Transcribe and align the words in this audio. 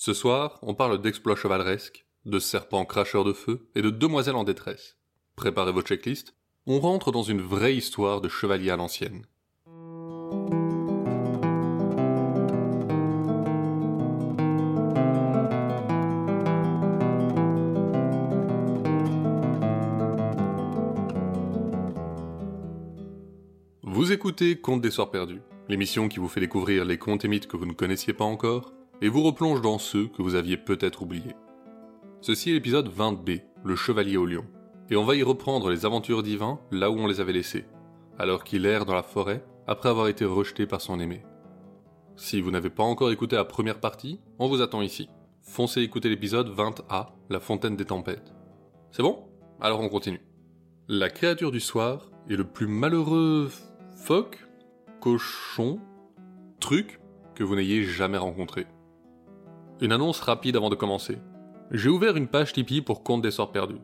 Ce 0.00 0.14
soir, 0.14 0.60
on 0.62 0.76
parle 0.76 1.02
d'exploits 1.02 1.34
chevaleresques, 1.34 2.06
de 2.24 2.38
serpents 2.38 2.84
cracheurs 2.84 3.24
de 3.24 3.32
feu 3.32 3.66
et 3.74 3.82
de 3.82 3.90
demoiselles 3.90 4.36
en 4.36 4.44
détresse. 4.44 4.96
Préparez 5.34 5.72
vos 5.72 5.82
checklists, 5.82 6.36
on 6.68 6.78
rentre 6.78 7.10
dans 7.10 7.24
une 7.24 7.40
vraie 7.40 7.74
histoire 7.74 8.20
de 8.20 8.28
chevalier 8.28 8.70
à 8.70 8.76
l'ancienne. 8.76 9.26
Vous 23.82 24.12
écoutez 24.12 24.60
Contes 24.60 24.80
des 24.80 24.92
Soirs 24.92 25.10
Perdus, 25.10 25.42
l'émission 25.68 26.08
qui 26.08 26.20
vous 26.20 26.28
fait 26.28 26.38
découvrir 26.38 26.84
les 26.84 26.98
contes 26.98 27.24
et 27.24 27.28
mythes 27.28 27.48
que 27.48 27.56
vous 27.56 27.66
ne 27.66 27.72
connaissiez 27.72 28.12
pas 28.12 28.24
encore 28.24 28.77
et 29.00 29.08
vous 29.08 29.22
replonge 29.22 29.60
dans 29.60 29.78
ceux 29.78 30.08
que 30.08 30.22
vous 30.22 30.34
aviez 30.34 30.56
peut-être 30.56 31.02
oubliés. 31.02 31.36
Ceci 32.20 32.50
est 32.50 32.54
l'épisode 32.54 32.88
20B, 32.88 33.42
le 33.64 33.76
Chevalier 33.76 34.16
au 34.16 34.26
Lion, 34.26 34.44
et 34.90 34.96
on 34.96 35.04
va 35.04 35.14
y 35.14 35.22
reprendre 35.22 35.70
les 35.70 35.86
aventures 35.86 36.22
d'Ivan 36.22 36.60
là 36.70 36.90
où 36.90 36.98
on 36.98 37.06
les 37.06 37.20
avait 37.20 37.32
laissées, 37.32 37.66
alors 38.18 38.44
qu'il 38.44 38.66
erre 38.66 38.86
dans 38.86 38.94
la 38.94 39.02
forêt 39.02 39.44
après 39.66 39.88
avoir 39.88 40.08
été 40.08 40.24
rejeté 40.24 40.66
par 40.66 40.80
son 40.80 40.98
aimé. 40.98 41.22
Si 42.16 42.40
vous 42.40 42.50
n'avez 42.50 42.70
pas 42.70 42.82
encore 42.82 43.12
écouté 43.12 43.36
la 43.36 43.44
première 43.44 43.78
partie, 43.78 44.18
on 44.38 44.48
vous 44.48 44.62
attend 44.62 44.82
ici. 44.82 45.08
Foncez 45.42 45.82
écouter 45.82 46.08
l'épisode 46.08 46.48
20A, 46.48 47.10
La 47.30 47.38
Fontaine 47.38 47.76
des 47.76 47.84
Tempêtes. 47.84 48.34
C'est 48.90 49.02
bon? 49.02 49.28
Alors 49.60 49.80
on 49.80 49.88
continue. 49.88 50.20
La 50.88 51.10
créature 51.10 51.52
du 51.52 51.60
soir 51.60 52.10
est 52.28 52.36
le 52.36 52.44
plus 52.44 52.66
malheureux 52.66 53.50
phoque, 53.94 54.38
cochon, 55.00 55.78
truc 56.60 57.00
que 57.34 57.44
vous 57.44 57.54
n'ayez 57.54 57.84
jamais 57.84 58.18
rencontré. 58.18 58.66
Une 59.80 59.92
annonce 59.92 60.20
rapide 60.20 60.56
avant 60.56 60.70
de 60.70 60.74
commencer. 60.74 61.18
J'ai 61.70 61.88
ouvert 61.88 62.16
une 62.16 62.26
page 62.26 62.52
Tipeee 62.52 62.82
pour 62.82 63.04
Compte 63.04 63.22
des 63.22 63.30
Sorts 63.30 63.52
Perdus. 63.52 63.80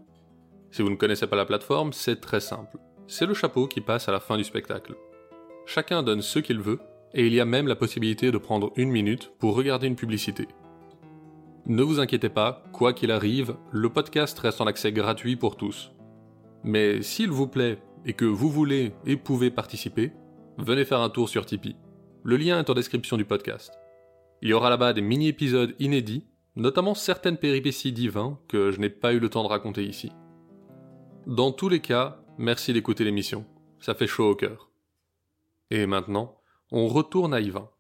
Si 0.72 0.82
vous 0.82 0.90
ne 0.90 0.96
connaissez 0.96 1.28
pas 1.28 1.36
la 1.36 1.44
plateforme, 1.44 1.92
c'est 1.92 2.20
très 2.20 2.40
simple. 2.40 2.78
C'est 3.06 3.26
le 3.26 3.34
chapeau 3.34 3.68
qui 3.68 3.80
passe 3.80 4.08
à 4.08 4.12
la 4.12 4.18
fin 4.18 4.36
du 4.36 4.42
spectacle. 4.42 4.96
Chacun 5.66 6.02
donne 6.02 6.20
ce 6.20 6.40
qu'il 6.40 6.58
veut, 6.58 6.80
et 7.12 7.28
il 7.28 7.32
y 7.32 7.40
a 7.40 7.44
même 7.44 7.68
la 7.68 7.76
possibilité 7.76 8.32
de 8.32 8.38
prendre 8.38 8.72
une 8.74 8.90
minute 8.90 9.30
pour 9.38 9.54
regarder 9.54 9.86
une 9.86 9.94
publicité. 9.94 10.48
Ne 11.66 11.84
vous 11.84 12.00
inquiétez 12.00 12.28
pas, 12.28 12.64
quoi 12.72 12.92
qu'il 12.92 13.12
arrive, 13.12 13.54
le 13.70 13.88
podcast 13.88 14.36
reste 14.40 14.60
en 14.60 14.66
accès 14.66 14.90
gratuit 14.90 15.36
pour 15.36 15.56
tous. 15.56 15.92
Mais 16.64 17.02
s'il 17.02 17.30
vous 17.30 17.46
plaît, 17.46 17.78
et 18.04 18.14
que 18.14 18.24
vous 18.24 18.50
voulez 18.50 18.92
et 19.06 19.16
pouvez 19.16 19.52
participer, 19.52 20.10
venez 20.58 20.84
faire 20.84 21.00
un 21.00 21.08
tour 21.08 21.28
sur 21.28 21.46
Tipeee. 21.46 21.76
Le 22.24 22.36
lien 22.36 22.58
est 22.58 22.68
en 22.68 22.74
description 22.74 23.16
du 23.16 23.24
podcast. 23.24 23.78
Il 24.44 24.50
y 24.50 24.52
aura 24.52 24.68
là-bas 24.68 24.92
des 24.92 25.00
mini-épisodes 25.00 25.74
inédits, 25.78 26.26
notamment 26.54 26.94
certaines 26.94 27.38
péripéties 27.38 27.92
divins 27.92 28.38
que 28.46 28.70
je 28.70 28.78
n'ai 28.78 28.90
pas 28.90 29.14
eu 29.14 29.18
le 29.18 29.30
temps 29.30 29.42
de 29.42 29.48
raconter 29.48 29.84
ici. 29.84 30.12
Dans 31.26 31.50
tous 31.50 31.70
les 31.70 31.80
cas, 31.80 32.20
merci 32.36 32.74
d'écouter 32.74 33.04
l'émission, 33.04 33.46
ça 33.80 33.94
fait 33.94 34.06
chaud 34.06 34.28
au 34.28 34.34
cœur. 34.34 34.70
Et 35.70 35.86
maintenant, 35.86 36.36
on 36.72 36.88
retourne 36.88 37.32
à 37.32 37.40
Yvain. 37.40 37.70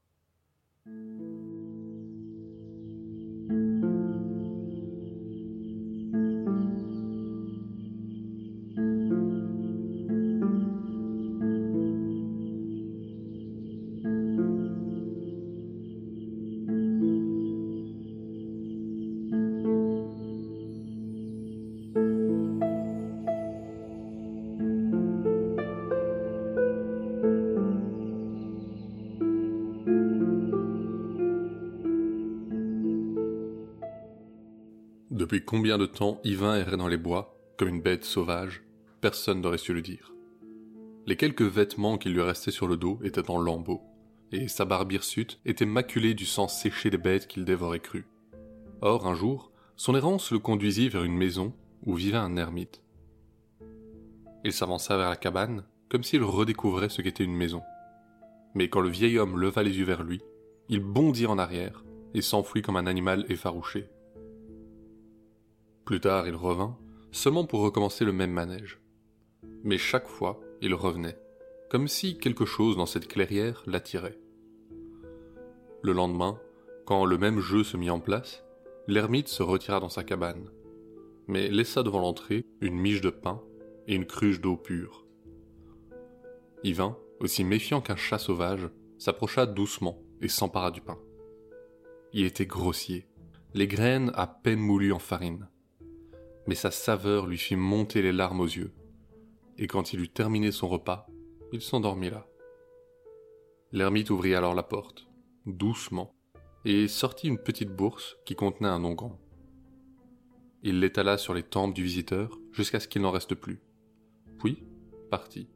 Combien 35.46 35.76
de 35.76 35.86
temps 35.86 36.20
Yvain 36.24 36.56
errait 36.56 36.78
dans 36.78 36.88
les 36.88 36.96
bois, 36.96 37.38
comme 37.58 37.68
une 37.68 37.82
bête 37.82 38.04
sauvage, 38.04 38.62
personne 39.02 39.42
n'aurait 39.42 39.58
su 39.58 39.74
le 39.74 39.82
dire. 39.82 40.14
Les 41.06 41.16
quelques 41.16 41.42
vêtements 41.42 41.98
qui 41.98 42.08
lui 42.08 42.22
restaient 42.22 42.50
sur 42.50 42.66
le 42.66 42.78
dos 42.78 42.98
étaient 43.04 43.30
en 43.30 43.38
lambeaux, 43.38 43.82
et 44.32 44.48
sa 44.48 44.64
barbe 44.64 44.92
hirsute 44.92 45.38
était 45.44 45.66
maculée 45.66 46.14
du 46.14 46.24
sang 46.24 46.48
séché 46.48 46.88
des 46.88 46.98
bêtes 46.98 47.26
qu'il 47.26 47.44
dévorait 47.44 47.80
crues. 47.80 48.06
Or, 48.80 49.06
un 49.06 49.14
jour, 49.14 49.52
son 49.76 49.94
errance 49.94 50.32
le 50.32 50.38
conduisit 50.38 50.88
vers 50.88 51.04
une 51.04 51.16
maison 51.16 51.52
où 51.84 51.94
vivait 51.94 52.16
un 52.16 52.36
ermite. 52.38 52.80
Il 54.44 54.52
s'avança 54.52 54.96
vers 54.96 55.10
la 55.10 55.16
cabane, 55.16 55.64
comme 55.90 56.04
s'il 56.04 56.22
redécouvrait 56.22 56.88
ce 56.88 57.02
qu'était 57.02 57.24
une 57.24 57.36
maison. 57.36 57.62
Mais 58.54 58.68
quand 58.68 58.80
le 58.80 58.88
vieil 58.88 59.18
homme 59.18 59.38
leva 59.38 59.62
les 59.62 59.76
yeux 59.76 59.84
vers 59.84 60.02
lui, 60.02 60.22
il 60.70 60.80
bondit 60.80 61.26
en 61.26 61.38
arrière 61.38 61.84
et 62.14 62.22
s'enfuit 62.22 62.62
comme 62.62 62.76
un 62.76 62.86
animal 62.86 63.26
effarouché. 63.28 63.88
Plus 65.84 66.00
tard, 66.00 66.26
il 66.26 66.34
revint, 66.34 66.78
seulement 67.12 67.44
pour 67.44 67.60
recommencer 67.60 68.06
le 68.06 68.12
même 68.12 68.30
manège. 68.30 68.80
Mais 69.64 69.76
chaque 69.76 70.08
fois, 70.08 70.40
il 70.62 70.74
revenait, 70.74 71.18
comme 71.68 71.88
si 71.88 72.16
quelque 72.18 72.46
chose 72.46 72.76
dans 72.76 72.86
cette 72.86 73.06
clairière 73.06 73.62
l'attirait. 73.66 74.18
Le 75.82 75.92
lendemain, 75.92 76.40
quand 76.86 77.04
le 77.04 77.18
même 77.18 77.40
jeu 77.40 77.64
se 77.64 77.76
mit 77.76 77.90
en 77.90 78.00
place, 78.00 78.44
l'ermite 78.86 79.28
se 79.28 79.42
retira 79.42 79.78
dans 79.78 79.90
sa 79.90 80.04
cabane, 80.04 80.48
mais 81.26 81.48
laissa 81.48 81.82
devant 81.82 82.00
l'entrée 82.00 82.46
une 82.62 82.76
miche 82.76 83.02
de 83.02 83.10
pain 83.10 83.42
et 83.86 83.94
une 83.94 84.06
cruche 84.06 84.40
d'eau 84.40 84.56
pure. 84.56 85.06
Yvain, 86.62 86.96
aussi 87.20 87.44
méfiant 87.44 87.82
qu'un 87.82 87.96
chat 87.96 88.18
sauvage, 88.18 88.70
s'approcha 88.96 89.44
doucement 89.44 90.00
et 90.22 90.28
s'empara 90.28 90.70
du 90.70 90.80
pain. 90.80 90.98
Il 92.14 92.24
était 92.24 92.46
grossier, 92.46 93.06
les 93.52 93.68
graines 93.68 94.12
à 94.14 94.26
peine 94.26 94.60
moulues 94.60 94.92
en 94.92 94.98
farine 94.98 95.46
mais 96.46 96.54
sa 96.54 96.70
saveur 96.70 97.26
lui 97.26 97.38
fit 97.38 97.56
monter 97.56 98.02
les 98.02 98.12
larmes 98.12 98.40
aux 98.40 98.46
yeux, 98.46 98.72
et 99.58 99.66
quand 99.66 99.92
il 99.92 100.00
eut 100.00 100.08
terminé 100.08 100.52
son 100.52 100.68
repas, 100.68 101.06
il 101.52 101.60
s'endormit 101.60 102.10
là. 102.10 102.26
L'ermite 103.72 104.10
ouvrit 104.10 104.34
alors 104.34 104.54
la 104.54 104.62
porte, 104.62 105.06
doucement, 105.46 106.14
et 106.64 106.88
sortit 106.88 107.28
une 107.28 107.38
petite 107.38 107.70
bourse 107.70 108.16
qui 108.24 108.34
contenait 108.34 108.68
un 108.68 108.84
onguent. 108.84 109.16
Il 110.62 110.80
l'étala 110.80 111.18
sur 111.18 111.34
les 111.34 111.42
tempes 111.42 111.74
du 111.74 111.84
visiteur 111.84 112.38
jusqu'à 112.52 112.80
ce 112.80 112.88
qu'il 112.88 113.02
n'en 113.02 113.10
reste 113.10 113.34
plus, 113.34 113.60
puis 114.38 114.64
partit. 115.10 115.48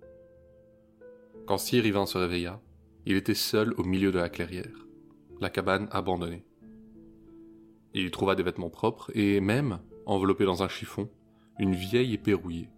Quand 1.47 1.59
Sir 1.59 1.87
Yvain 1.87 2.07
se 2.07 2.19
réveilla, 2.19 2.61
il 3.07 3.17
était 3.17 3.35
seul 3.35 3.73
au 3.79 3.85
milieu 3.85 4.13
de 4.13 4.19
la 4.19 4.29
clairière, 4.29 4.87
la 5.41 5.49
cabane 5.49 5.89
abandonnée. 5.91 6.45
Il 7.95 8.11
trouva 8.11 8.35
des 8.35 8.43
vêtements 8.43 8.69
propres 8.69 9.11
et 9.15 9.41
même 9.41 9.81
enveloppé 10.09 10.45
dans 10.45 10.63
un 10.63 10.69
chiffon, 10.69 11.09
une 11.59 11.75
vieille 11.75 12.15
épée 12.15 12.35
rouillée. 12.35 12.71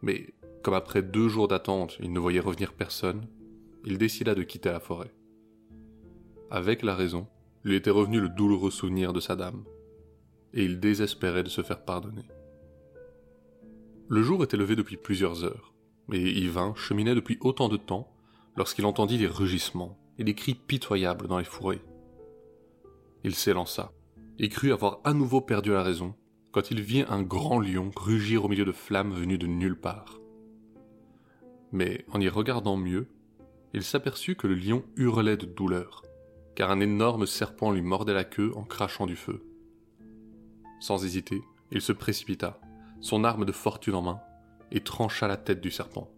Mais, 0.00 0.32
comme 0.62 0.74
après 0.74 1.02
deux 1.02 1.28
jours 1.28 1.48
d'attente, 1.48 1.98
il 2.00 2.12
ne 2.12 2.20
voyait 2.20 2.40
revenir 2.40 2.72
personne, 2.72 3.26
il 3.84 3.98
décida 3.98 4.34
de 4.34 4.42
quitter 4.42 4.70
la 4.70 4.80
forêt. 4.80 5.12
Avec 6.50 6.82
la 6.82 6.94
raison, 6.94 7.26
lui 7.64 7.76
était 7.76 7.90
revenu 7.90 8.20
le 8.20 8.28
douloureux 8.28 8.70
souvenir 8.70 9.12
de 9.12 9.20
sa 9.20 9.36
dame, 9.36 9.64
et 10.54 10.64
il 10.64 10.80
désespérait 10.80 11.42
de 11.42 11.48
se 11.48 11.62
faire 11.62 11.84
pardonner. 11.84 12.28
Le 14.08 14.22
jour 14.22 14.42
était 14.42 14.56
levé 14.56 14.76
depuis 14.76 14.96
plusieurs 14.96 15.44
heures, 15.44 15.74
et 16.12 16.30
Yvain 16.40 16.74
cheminait 16.76 17.14
depuis 17.14 17.38
autant 17.40 17.68
de 17.68 17.76
temps 17.76 18.10
lorsqu'il 18.56 18.86
entendit 18.86 19.18
des 19.18 19.26
rugissements 19.26 19.98
et 20.18 20.24
des 20.24 20.34
cris 20.34 20.54
pitoyables 20.54 21.28
dans 21.28 21.38
les 21.38 21.44
fourrés. 21.44 21.82
Il 23.24 23.34
s'élança, 23.34 23.92
et 24.38 24.48
crut 24.48 24.72
avoir 24.72 25.00
à 25.04 25.12
nouveau 25.12 25.40
perdu 25.40 25.70
la 25.70 25.82
raison 25.82 26.14
quand 26.52 26.70
il 26.70 26.80
vit 26.80 27.04
un 27.08 27.22
grand 27.22 27.60
lion 27.60 27.90
rugir 27.94 28.44
au 28.44 28.48
milieu 28.48 28.64
de 28.64 28.72
flammes 28.72 29.12
venues 29.12 29.38
de 29.38 29.46
nulle 29.46 29.78
part. 29.78 30.18
Mais 31.72 32.04
en 32.12 32.20
y 32.20 32.28
regardant 32.28 32.76
mieux, 32.76 33.08
il 33.74 33.82
s'aperçut 33.82 34.34
que 34.34 34.46
le 34.46 34.54
lion 34.54 34.82
hurlait 34.96 35.36
de 35.36 35.44
douleur, 35.44 36.02
car 36.54 36.70
un 36.70 36.80
énorme 36.80 37.26
serpent 37.26 37.70
lui 37.70 37.82
mordait 37.82 38.14
la 38.14 38.24
queue 38.24 38.52
en 38.56 38.64
crachant 38.64 39.06
du 39.06 39.16
feu. 39.16 39.44
Sans 40.80 41.04
hésiter, 41.04 41.42
il 41.70 41.82
se 41.82 41.92
précipita, 41.92 42.58
son 43.00 43.24
arme 43.24 43.44
de 43.44 43.52
fortune 43.52 43.94
en 43.94 44.02
main, 44.02 44.20
et 44.72 44.80
trancha 44.80 45.28
la 45.28 45.36
tête 45.36 45.60
du 45.60 45.70
serpent. 45.70 46.10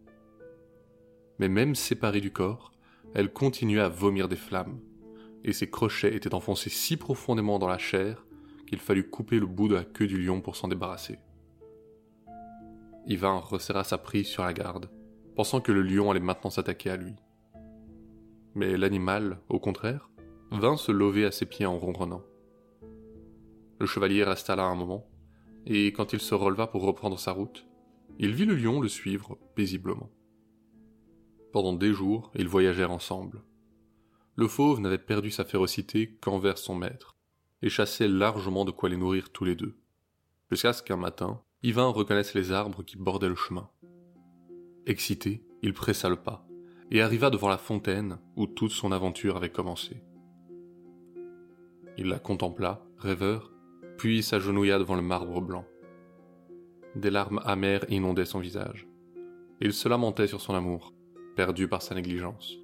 Mais 1.38 1.48
même 1.48 1.74
séparée 1.74 2.20
du 2.20 2.32
corps, 2.32 2.72
elle 3.14 3.32
continuait 3.32 3.80
à 3.80 3.88
vomir 3.88 4.28
des 4.28 4.36
flammes, 4.36 4.78
et 5.44 5.52
ses 5.52 5.70
crochets 5.70 6.14
étaient 6.14 6.34
enfoncés 6.34 6.70
si 6.70 6.96
profondément 6.96 7.58
dans 7.58 7.68
la 7.68 7.78
chair 7.78 8.24
qu'il 8.66 8.78
fallut 8.78 9.08
couper 9.08 9.38
le 9.38 9.46
bout 9.46 9.68
de 9.68 9.74
la 9.74 9.84
queue 9.84 10.06
du 10.06 10.22
lion 10.22 10.40
pour 10.40 10.56
s'en 10.56 10.68
débarrasser. 10.68 11.18
Yvain 13.06 13.38
resserra 13.38 13.82
sa 13.84 13.98
prise 13.98 14.26
sur 14.26 14.44
la 14.44 14.52
garde, 14.52 14.90
pensant 15.34 15.60
que 15.60 15.72
le 15.72 15.82
lion 15.82 16.10
allait 16.10 16.20
maintenant 16.20 16.50
s'attaquer 16.50 16.90
à 16.90 16.96
lui. 16.96 17.14
Mais 18.54 18.76
l'animal, 18.76 19.38
au 19.48 19.58
contraire, 19.58 20.10
vint 20.50 20.76
se 20.76 20.92
lever 20.92 21.24
à 21.24 21.30
ses 21.30 21.46
pieds 21.46 21.66
en 21.66 21.78
ronronnant, 21.78 22.22
Le 23.78 23.86
chevalier 23.86 24.24
resta 24.24 24.56
là 24.56 24.64
un 24.64 24.74
moment, 24.74 25.06
et 25.66 25.86
quand 25.92 26.12
il 26.12 26.20
se 26.20 26.34
releva 26.34 26.66
pour 26.66 26.82
reprendre 26.82 27.18
sa 27.18 27.32
route, 27.32 27.66
il 28.18 28.34
vit 28.34 28.44
le 28.44 28.54
lion 28.54 28.80
le 28.80 28.88
suivre 28.88 29.38
paisiblement. 29.54 30.10
Pendant 31.52 31.72
des 31.72 31.92
jours, 31.92 32.30
ils 32.34 32.48
voyagèrent 32.48 32.92
ensemble. 32.92 33.42
Le 34.36 34.48
fauve 34.48 34.80
n'avait 34.80 34.98
perdu 34.98 35.30
sa 35.30 35.44
férocité 35.44 36.16
qu'envers 36.20 36.58
son 36.58 36.74
maître, 36.74 37.16
et 37.62 37.68
chassait 37.68 38.08
largement 38.08 38.64
de 38.64 38.70
quoi 38.70 38.88
les 38.88 38.96
nourrir 38.96 39.30
tous 39.30 39.44
les 39.44 39.54
deux, 39.54 39.76
jusqu'à 40.50 40.72
ce 40.72 40.82
qu'un 40.82 40.96
matin, 40.96 41.42
Yvain 41.62 41.88
reconnaisse 41.88 42.34
les 42.34 42.52
arbres 42.52 42.82
qui 42.82 42.96
bordaient 42.96 43.28
le 43.28 43.34
chemin. 43.34 43.68
Excité, 44.86 45.44
il 45.62 45.74
pressa 45.74 46.08
le 46.08 46.16
pas, 46.16 46.46
et 46.90 47.02
arriva 47.02 47.28
devant 47.28 47.48
la 47.48 47.58
fontaine 47.58 48.18
où 48.36 48.46
toute 48.46 48.72
son 48.72 48.92
aventure 48.92 49.36
avait 49.36 49.50
commencé. 49.50 50.02
Il 51.98 52.06
la 52.06 52.18
contempla, 52.18 52.82
rêveur, 52.96 53.52
puis 53.98 54.22
s'agenouilla 54.22 54.78
devant 54.78 54.94
le 54.94 55.02
marbre 55.02 55.40
blanc. 55.42 55.66
Des 56.96 57.10
larmes 57.10 57.42
amères 57.44 57.84
inondaient 57.90 58.24
son 58.24 58.40
visage. 58.40 58.88
Il 59.60 59.74
se 59.74 59.88
lamentait 59.88 60.26
sur 60.26 60.40
son 60.40 60.54
amour, 60.54 60.94
perdu 61.36 61.68
par 61.68 61.82
sa 61.82 61.94
négligence. 61.94 62.56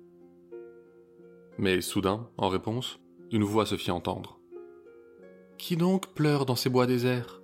Mais 1.59 1.81
soudain, 1.81 2.29
en 2.37 2.49
réponse, 2.49 3.01
une 3.33 3.45
voix 3.45 3.67
se 3.67 3.77
fit 3.77 3.91
entendre. 3.91 4.39
Qui 5.59 5.77
donc 5.77 6.13
pleure 6.13 6.45
dans 6.45 6.57
ces 6.57 6.69
bois 6.69 6.87
déserts? 6.87 7.41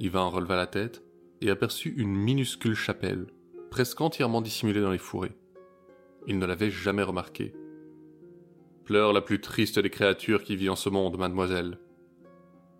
Yvain 0.00 0.26
releva 0.26 0.56
la 0.56 0.66
tête 0.66 1.04
et 1.40 1.50
aperçut 1.50 1.94
une 1.96 2.14
minuscule 2.14 2.74
chapelle, 2.74 3.28
presque 3.70 4.00
entièrement 4.00 4.40
dissimulée 4.40 4.80
dans 4.80 4.90
les 4.90 4.98
fourrés. 4.98 5.36
Il 6.26 6.38
ne 6.38 6.46
l'avait 6.46 6.70
jamais 6.70 7.02
remarquée. 7.02 7.54
Pleure 8.84 9.12
la 9.12 9.20
plus 9.20 9.40
triste 9.40 9.78
des 9.78 9.90
créatures 9.90 10.42
qui 10.42 10.56
vit 10.56 10.68
en 10.68 10.76
ce 10.76 10.88
monde, 10.88 11.16
mademoiselle. 11.16 11.78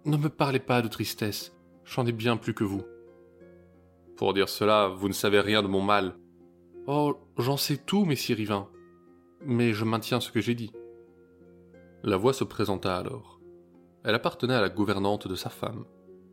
Ne 0.04 0.16
me 0.16 0.28
parlez 0.28 0.58
pas 0.58 0.82
de 0.82 0.88
tristesse, 0.88 1.56
j'en 1.84 2.06
ai 2.06 2.12
bien 2.12 2.36
plus 2.36 2.54
que 2.54 2.64
vous. 2.64 2.82
Pour 4.16 4.34
dire 4.34 4.48
cela, 4.48 4.88
vous 4.88 5.06
ne 5.06 5.12
savez 5.12 5.38
rien 5.40 5.62
de 5.62 5.68
mon 5.68 5.82
mal. 5.82 6.16
Oh, 6.86 7.16
j'en 7.36 7.56
sais 7.56 7.76
tout, 7.76 8.04
messire 8.04 8.40
Yvain. 8.40 8.68
Mais 9.44 9.72
je 9.72 9.84
maintiens 9.84 10.20
ce 10.20 10.32
que 10.32 10.40
j'ai 10.40 10.54
dit. 10.54 10.72
La 12.02 12.16
voix 12.16 12.32
se 12.32 12.44
présenta 12.44 12.96
alors. 12.96 13.40
Elle 14.04 14.14
appartenait 14.14 14.54
à 14.54 14.60
la 14.60 14.68
gouvernante 14.68 15.28
de 15.28 15.34
sa 15.34 15.50
femme, 15.50 15.84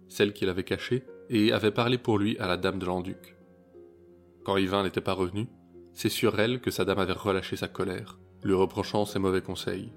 celle 0.07 0.33
qu'il 0.33 0.49
avait 0.49 0.63
cachée, 0.63 1.03
et 1.29 1.51
avait 1.51 1.71
parlé 1.71 1.97
pour 1.97 2.17
lui 2.17 2.37
à 2.37 2.47
la 2.47 2.57
dame 2.57 2.79
de 2.79 2.85
l'Anduc. 2.85 3.35
Quand 4.43 4.57
Yvain 4.57 4.83
n'était 4.83 5.01
pas 5.01 5.13
revenu, 5.13 5.47
c'est 5.93 6.09
sur 6.09 6.39
elle 6.39 6.61
que 6.61 6.71
sa 6.71 6.85
dame 6.85 6.99
avait 6.99 7.13
relâché 7.13 7.55
sa 7.55 7.67
colère, 7.67 8.19
lui 8.43 8.53
reprochant 8.53 9.05
ses 9.05 9.19
mauvais 9.19 9.41
conseils. 9.41 9.91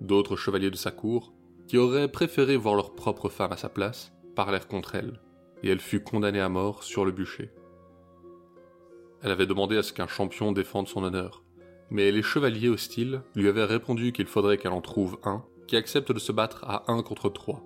D'autres 0.00 0.36
chevaliers 0.36 0.70
de 0.70 0.76
sa 0.76 0.90
cour, 0.90 1.34
qui 1.66 1.78
auraient 1.78 2.10
préféré 2.10 2.56
voir 2.56 2.74
leur 2.74 2.94
propre 2.94 3.28
femme 3.28 3.52
à 3.52 3.56
sa 3.56 3.68
place, 3.68 4.12
parlèrent 4.34 4.68
contre 4.68 4.94
elle, 4.94 5.20
et 5.62 5.70
elle 5.70 5.80
fut 5.80 6.02
condamnée 6.02 6.40
à 6.40 6.48
mort 6.48 6.82
sur 6.82 7.04
le 7.04 7.12
bûcher. 7.12 7.52
Elle 9.22 9.30
avait 9.30 9.46
demandé 9.46 9.76
à 9.76 9.82
ce 9.82 9.92
qu'un 9.92 10.06
champion 10.06 10.52
défende 10.52 10.88
son 10.88 11.02
honneur, 11.02 11.43
mais 11.90 12.10
les 12.10 12.22
chevaliers 12.22 12.68
hostiles 12.68 13.22
lui 13.34 13.48
avaient 13.48 13.64
répondu 13.64 14.12
qu'il 14.12 14.26
faudrait 14.26 14.58
qu'elle 14.58 14.72
en 14.72 14.80
trouve 14.80 15.18
un 15.24 15.44
qui 15.66 15.76
accepte 15.76 16.12
de 16.12 16.18
se 16.18 16.32
battre 16.32 16.64
à 16.64 16.90
un 16.92 17.02
contre 17.02 17.30
trois, 17.30 17.62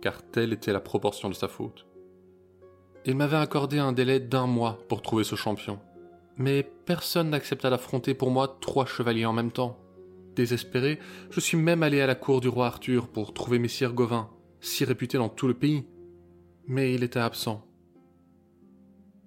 car 0.00 0.22
telle 0.22 0.52
était 0.52 0.72
la 0.72 0.80
proportion 0.80 1.28
de 1.28 1.34
sa 1.34 1.48
faute. 1.48 1.86
Il 3.04 3.16
m'avait 3.16 3.36
accordé 3.36 3.78
un 3.78 3.92
délai 3.92 4.20
d'un 4.20 4.46
mois 4.46 4.78
pour 4.88 5.02
trouver 5.02 5.24
ce 5.24 5.36
champion, 5.36 5.78
mais 6.36 6.68
personne 6.84 7.30
n'accepta 7.30 7.70
d'affronter 7.70 8.14
pour 8.14 8.30
moi 8.30 8.58
trois 8.60 8.86
chevaliers 8.86 9.26
en 9.26 9.32
même 9.32 9.52
temps. 9.52 9.78
Désespéré, 10.34 10.98
je 11.30 11.40
suis 11.40 11.56
même 11.56 11.82
allé 11.82 12.00
à 12.00 12.06
la 12.06 12.14
cour 12.14 12.40
du 12.40 12.48
roi 12.48 12.66
Arthur 12.66 13.08
pour 13.08 13.32
trouver 13.32 13.58
Messire 13.58 13.94
Gauvin, 13.94 14.28
si 14.60 14.84
réputé 14.84 15.18
dans 15.18 15.28
tout 15.28 15.46
le 15.46 15.54
pays. 15.54 15.84
Mais 16.66 16.92
il 16.92 17.04
était 17.04 17.20
absent. 17.20 17.64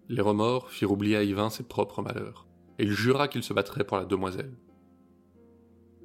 Les 0.10 0.22
remords 0.22 0.72
firent 0.72 0.92
oublier 0.92 1.16
à 1.16 1.24
Yvain 1.24 1.50
ses 1.50 1.64
propres 1.64 2.02
malheurs, 2.02 2.48
et 2.80 2.84
il 2.84 2.92
jura 2.92 3.28
qu'il 3.28 3.44
se 3.44 3.54
battrait 3.54 3.84
pour 3.84 3.98
la 3.98 4.06
demoiselle. 4.06 4.58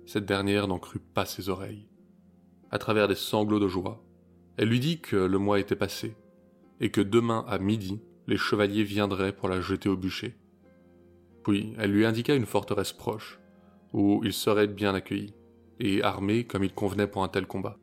Cette 0.07 0.27
dernière 0.27 0.67
n'en 0.67 0.81
crut 0.81 1.03
pas 1.15 1.25
ses 1.25 1.49
oreilles. 1.49 1.87
À 2.71 2.79
travers 2.79 3.07
des 3.07 3.15
sanglots 3.15 3.61
de 3.61 3.69
joie, 3.69 4.05
elle 4.57 4.69
lui 4.69 4.81
dit 4.81 5.01
que 5.01 5.17
le 5.17 5.39
mois 5.39 5.61
était 5.61 5.77
passé, 5.77 6.17
et 6.81 6.91
que 6.91 7.01
demain 7.01 7.45
à 7.49 7.59
midi, 7.59 8.01
les 8.27 8.37
chevaliers 8.37 8.83
viendraient 8.83 9.35
pour 9.35 9.49
la 9.49 9.61
jeter 9.61 9.89
au 9.89 9.97
bûcher. 9.97 10.37
Puis 11.45 11.75
elle 11.79 11.93
lui 11.93 12.05
indiqua 12.05 12.35
une 12.35 12.47
forteresse 12.47 12.93
proche, 12.93 13.39
où 13.93 14.21
il 14.25 14.33
serait 14.33 14.67
bien 14.67 14.95
accueilli, 14.95 15.33
et 15.79 16.03
armé 16.03 16.45
comme 16.45 16.65
il 16.65 16.75
convenait 16.75 17.07
pour 17.07 17.23
un 17.23 17.29
tel 17.29 17.47
combat. 17.47 17.79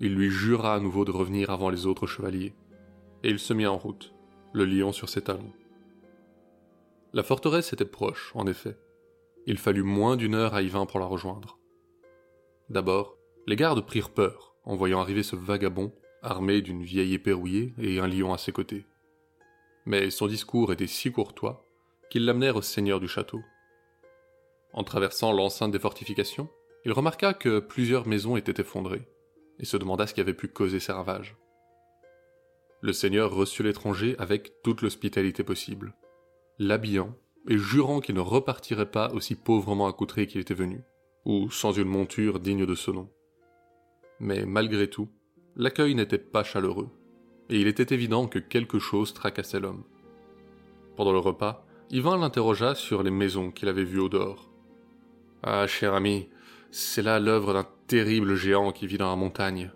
Il 0.00 0.14
lui 0.14 0.30
jura 0.30 0.74
à 0.76 0.80
nouveau 0.80 1.04
de 1.04 1.10
revenir 1.10 1.50
avant 1.50 1.68
les 1.68 1.86
autres 1.86 2.06
chevaliers, 2.06 2.54
et 3.24 3.30
il 3.30 3.40
se 3.40 3.54
mit 3.54 3.66
en 3.66 3.76
route 3.76 4.14
le 4.52 4.64
lion 4.64 4.92
sur 4.92 5.08
ses 5.08 5.22
talons. 5.22 5.52
La 7.14 7.22
forteresse 7.22 7.72
était 7.72 7.84
proche, 7.84 8.32
en 8.34 8.46
effet. 8.48 8.76
Il 9.46 9.56
fallut 9.56 9.84
moins 9.84 10.16
d'une 10.16 10.34
heure 10.34 10.52
à 10.52 10.62
Yvain 10.62 10.84
pour 10.84 10.98
la 10.98 11.06
rejoindre. 11.06 11.60
D'abord, 12.70 13.16
les 13.46 13.54
gardes 13.54 13.86
prirent 13.86 14.10
peur 14.10 14.56
en 14.64 14.74
voyant 14.74 15.00
arriver 15.00 15.22
ce 15.22 15.36
vagabond 15.36 15.94
armé 16.22 16.60
d'une 16.60 16.82
vieille 16.82 17.14
épée 17.14 17.32
rouillée 17.32 17.72
et 17.78 18.00
un 18.00 18.08
lion 18.08 18.32
à 18.32 18.38
ses 18.38 18.50
côtés. 18.50 18.84
Mais 19.86 20.10
son 20.10 20.26
discours 20.26 20.72
était 20.72 20.88
si 20.88 21.12
courtois 21.12 21.64
qu'ils 22.10 22.24
l'amenèrent 22.24 22.56
au 22.56 22.62
seigneur 22.62 22.98
du 22.98 23.06
château. 23.06 23.40
En 24.72 24.82
traversant 24.82 25.32
l'enceinte 25.32 25.70
des 25.70 25.78
fortifications, 25.78 26.48
il 26.84 26.92
remarqua 26.92 27.32
que 27.32 27.60
plusieurs 27.60 28.08
maisons 28.08 28.36
étaient 28.36 28.60
effondrées, 28.60 29.08
et 29.60 29.64
se 29.64 29.76
demanda 29.76 30.06
ce 30.06 30.14
qui 30.14 30.20
avait 30.20 30.34
pu 30.34 30.48
causer 30.48 30.80
ces 30.80 30.92
ravages 30.92 31.36
le 32.84 32.92
seigneur 32.92 33.34
reçut 33.34 33.62
l'étranger 33.62 34.14
avec 34.18 34.60
toute 34.62 34.82
l'hospitalité 34.82 35.42
possible, 35.42 35.94
l'habillant 36.58 37.14
et 37.48 37.58
jurant 37.58 38.00
qu'il 38.00 38.14
ne 38.14 38.20
repartirait 38.20 38.90
pas 38.90 39.10
aussi 39.12 39.34
pauvrement 39.34 39.86
accoutré 39.86 40.26
qu'il 40.26 40.40
était 40.40 40.54
venu, 40.54 40.82
ou 41.24 41.50
sans 41.50 41.72
une 41.72 41.88
monture 41.88 42.40
digne 42.40 42.66
de 42.66 42.74
ce 42.74 42.90
nom. 42.90 43.10
Mais 44.20 44.46
malgré 44.46 44.88
tout, 44.88 45.08
l'accueil 45.56 45.94
n'était 45.94 46.18
pas 46.18 46.44
chaleureux, 46.44 46.88
et 47.50 47.60
il 47.60 47.66
était 47.66 47.94
évident 47.94 48.26
que 48.26 48.38
quelque 48.38 48.78
chose 48.78 49.12
tracassait 49.12 49.60
l'homme. 49.60 49.84
Pendant 50.96 51.12
le 51.12 51.18
repas, 51.18 51.66
Yvain 51.90 52.16
l'interrogea 52.16 52.74
sur 52.74 53.02
les 53.02 53.10
maisons 53.10 53.50
qu'il 53.50 53.68
avait 53.68 53.84
vues 53.84 54.00
au 54.00 54.08
dehors. 54.08 54.50
Ah, 55.42 55.66
cher 55.66 55.92
ami, 55.92 56.28
c'est 56.70 57.02
là 57.02 57.20
l'œuvre 57.20 57.52
d'un 57.52 57.66
terrible 57.86 58.34
géant 58.34 58.72
qui 58.72 58.86
vit 58.86 58.96
dans 58.96 59.10
la 59.10 59.16
montagne. 59.16 59.70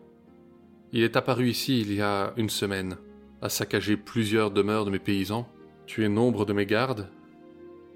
Il 0.93 1.03
est 1.03 1.17
apparu 1.17 1.50
ici 1.50 1.83
il 1.83 1.93
y 1.93 2.00
a 2.00 2.33
une 2.37 2.49
semaine, 2.49 2.97
a 3.43 3.50
saccagé 3.50 3.99
plusieurs 3.99 4.50
demeures 4.50 4.87
de 4.87 4.91
mes 4.91 4.99
paysans, 4.99 5.47
tué 5.88 6.11
nombre 6.11 6.45
de 6.45 6.52
mes 6.52 6.66
gardes 6.66 7.09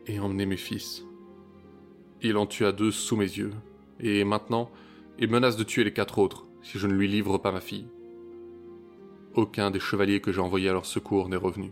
et 0.06 0.18
emmené 0.18 0.46
mes 0.46 0.56
fils. 0.56 1.04
Il 2.22 2.38
en 2.38 2.46
tua 2.46 2.72
deux 2.72 2.90
sous 2.90 3.16
mes 3.16 3.26
yeux, 3.26 3.52
et 4.00 4.24
maintenant, 4.24 4.70
il 5.18 5.28
menace 5.28 5.58
de 5.58 5.62
tuer 5.62 5.84
les 5.84 5.92
quatre 5.92 6.18
autres 6.18 6.46
si 6.62 6.78
je 6.78 6.86
ne 6.86 6.94
lui 6.94 7.06
livre 7.06 7.36
pas 7.36 7.52
ma 7.52 7.60
fille. 7.60 7.86
Aucun 9.34 9.70
des 9.70 9.78
chevaliers 9.78 10.22
que 10.22 10.32
j'ai 10.32 10.40
envoyés 10.40 10.70
à 10.70 10.72
leur 10.72 10.86
secours 10.86 11.28
n'est 11.28 11.36
revenu. 11.36 11.70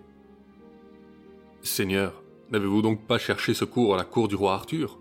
Seigneur, 1.62 2.22
n'avez-vous 2.50 2.82
donc 2.82 3.06
pas 3.06 3.18
cherché 3.18 3.54
secours 3.54 3.94
à 3.94 3.96
la 3.96 4.04
cour 4.04 4.28
du 4.28 4.34
roi 4.34 4.52
Arthur? 4.52 4.98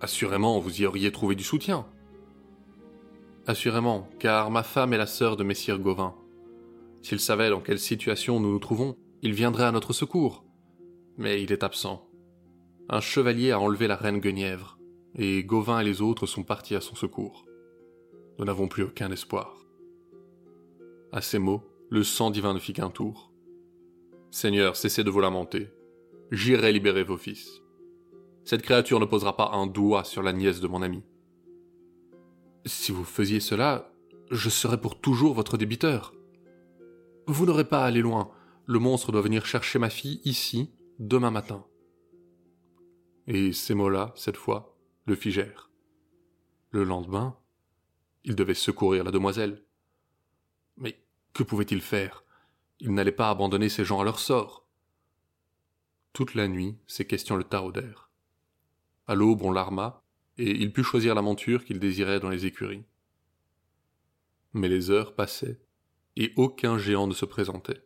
Assurément, 0.00 0.58
vous 0.58 0.80
y 0.80 0.86
auriez 0.86 1.12
trouvé 1.12 1.34
du 1.34 1.44
soutien. 1.44 1.84
Assurément, 3.46 4.08
car 4.18 4.50
ma 4.50 4.62
femme 4.62 4.94
est 4.94 4.98
la 4.98 5.06
sœur 5.06 5.36
de 5.36 5.44
Messire 5.44 5.78
Gauvin. 5.78 6.14
S'il 7.02 7.20
savait 7.20 7.50
dans 7.50 7.60
quelle 7.60 7.78
situation 7.78 8.40
nous 8.40 8.52
nous 8.52 8.58
trouvons, 8.58 8.96
il 9.22 9.32
viendrait 9.32 9.64
à 9.64 9.72
notre 9.72 9.92
secours. 9.92 10.44
Mais 11.16 11.42
il 11.42 11.52
est 11.52 11.62
absent. 11.62 12.08
Un 12.88 13.00
chevalier 13.00 13.50
a 13.50 13.60
enlevé 13.60 13.86
la 13.86 13.96
reine 13.96 14.20
Guenièvre, 14.20 14.78
et 15.14 15.44
Gauvin 15.44 15.80
et 15.80 15.84
les 15.84 16.00
autres 16.00 16.26
sont 16.26 16.42
partis 16.42 16.74
à 16.74 16.80
son 16.80 16.94
secours. 16.94 17.44
Nous 18.38 18.44
n'avons 18.44 18.68
plus 18.68 18.84
aucun 18.84 19.10
espoir. 19.10 19.56
À 21.12 21.20
ces 21.20 21.38
mots, 21.38 21.62
le 21.90 22.02
sang 22.04 22.30
divin 22.30 22.54
ne 22.54 22.58
fit 22.58 22.72
qu'un 22.72 22.90
tour. 22.90 23.32
Seigneur, 24.30 24.76
cessez 24.76 25.04
de 25.04 25.10
vous 25.10 25.20
lamenter. 25.20 25.68
J'irai 26.30 26.72
libérer 26.72 27.02
vos 27.02 27.16
fils. 27.16 27.60
Cette 28.44 28.62
créature 28.62 29.00
ne 29.00 29.04
posera 29.04 29.36
pas 29.36 29.50
un 29.52 29.66
doigt 29.66 30.04
sur 30.04 30.22
la 30.22 30.32
nièce 30.32 30.60
de 30.60 30.68
mon 30.68 30.82
ami. 30.82 31.02
Si 32.64 32.92
vous 32.92 33.04
faisiez 33.04 33.40
cela, 33.40 33.92
je 34.30 34.48
serais 34.48 34.80
pour 34.80 35.00
toujours 35.00 35.34
votre 35.34 35.56
débiteur. 35.56 36.14
Vous 37.26 37.46
n'aurez 37.46 37.64
pas 37.64 37.82
à 37.82 37.86
aller 37.86 38.00
loin. 38.00 38.30
Le 38.66 38.78
monstre 38.78 39.12
doit 39.12 39.22
venir 39.22 39.46
chercher 39.46 39.78
ma 39.78 39.90
fille 39.90 40.20
ici, 40.24 40.70
demain 40.98 41.30
matin. 41.30 41.66
Et 43.26 43.52
ces 43.52 43.74
mots-là, 43.74 44.12
cette 44.16 44.36
fois, 44.36 44.76
le 45.06 45.14
figèrent. 45.14 45.70
Le 46.70 46.84
lendemain, 46.84 47.36
il 48.24 48.36
devait 48.36 48.54
secourir 48.54 49.04
la 49.04 49.10
demoiselle. 49.10 49.64
Mais 50.76 51.02
que 51.32 51.42
pouvait-il 51.42 51.80
faire? 51.80 52.24
Il 52.78 52.94
n'allait 52.94 53.12
pas 53.12 53.30
abandonner 53.30 53.68
ces 53.68 53.84
gens 53.84 54.00
à 54.00 54.04
leur 54.04 54.18
sort. 54.18 54.66
Toute 56.12 56.34
la 56.34 56.48
nuit, 56.48 56.78
ces 56.86 57.06
questions 57.06 57.36
le 57.36 57.44
taraudèrent. 57.44 58.10
À 59.06 59.14
l'aube, 59.14 59.42
on 59.42 59.52
l'arma, 59.52 60.02
et 60.38 60.50
il 60.50 60.72
put 60.72 60.84
choisir 60.84 61.14
la 61.14 61.22
monture 61.22 61.64
qu'il 61.64 61.78
désirait 61.78 62.20
dans 62.20 62.30
les 62.30 62.46
écuries. 62.46 62.84
Mais 64.52 64.68
les 64.68 64.90
heures 64.90 65.14
passaient, 65.14 65.60
et 66.16 66.32
aucun 66.36 66.78
géant 66.78 67.06
ne 67.06 67.14
se 67.14 67.24
présentait. 67.24 67.84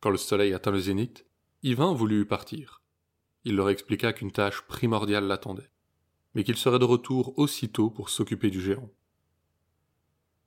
Quand 0.00 0.10
le 0.10 0.16
soleil 0.16 0.54
atteint 0.54 0.70
le 0.70 0.80
zénith, 0.80 1.26
Yvain 1.62 1.92
voulut 1.92 2.24
partir. 2.24 2.82
Il 3.44 3.56
leur 3.56 3.68
expliqua 3.68 4.14
qu'une 4.14 4.32
tâche 4.32 4.62
primordiale 4.62 5.26
l'attendait, 5.26 5.70
mais 6.34 6.42
qu'il 6.42 6.56
serait 6.56 6.78
de 6.78 6.84
retour 6.84 7.38
aussitôt 7.38 7.90
pour 7.90 8.08
s'occuper 8.08 8.50
du 8.50 8.62
géant. 8.62 8.90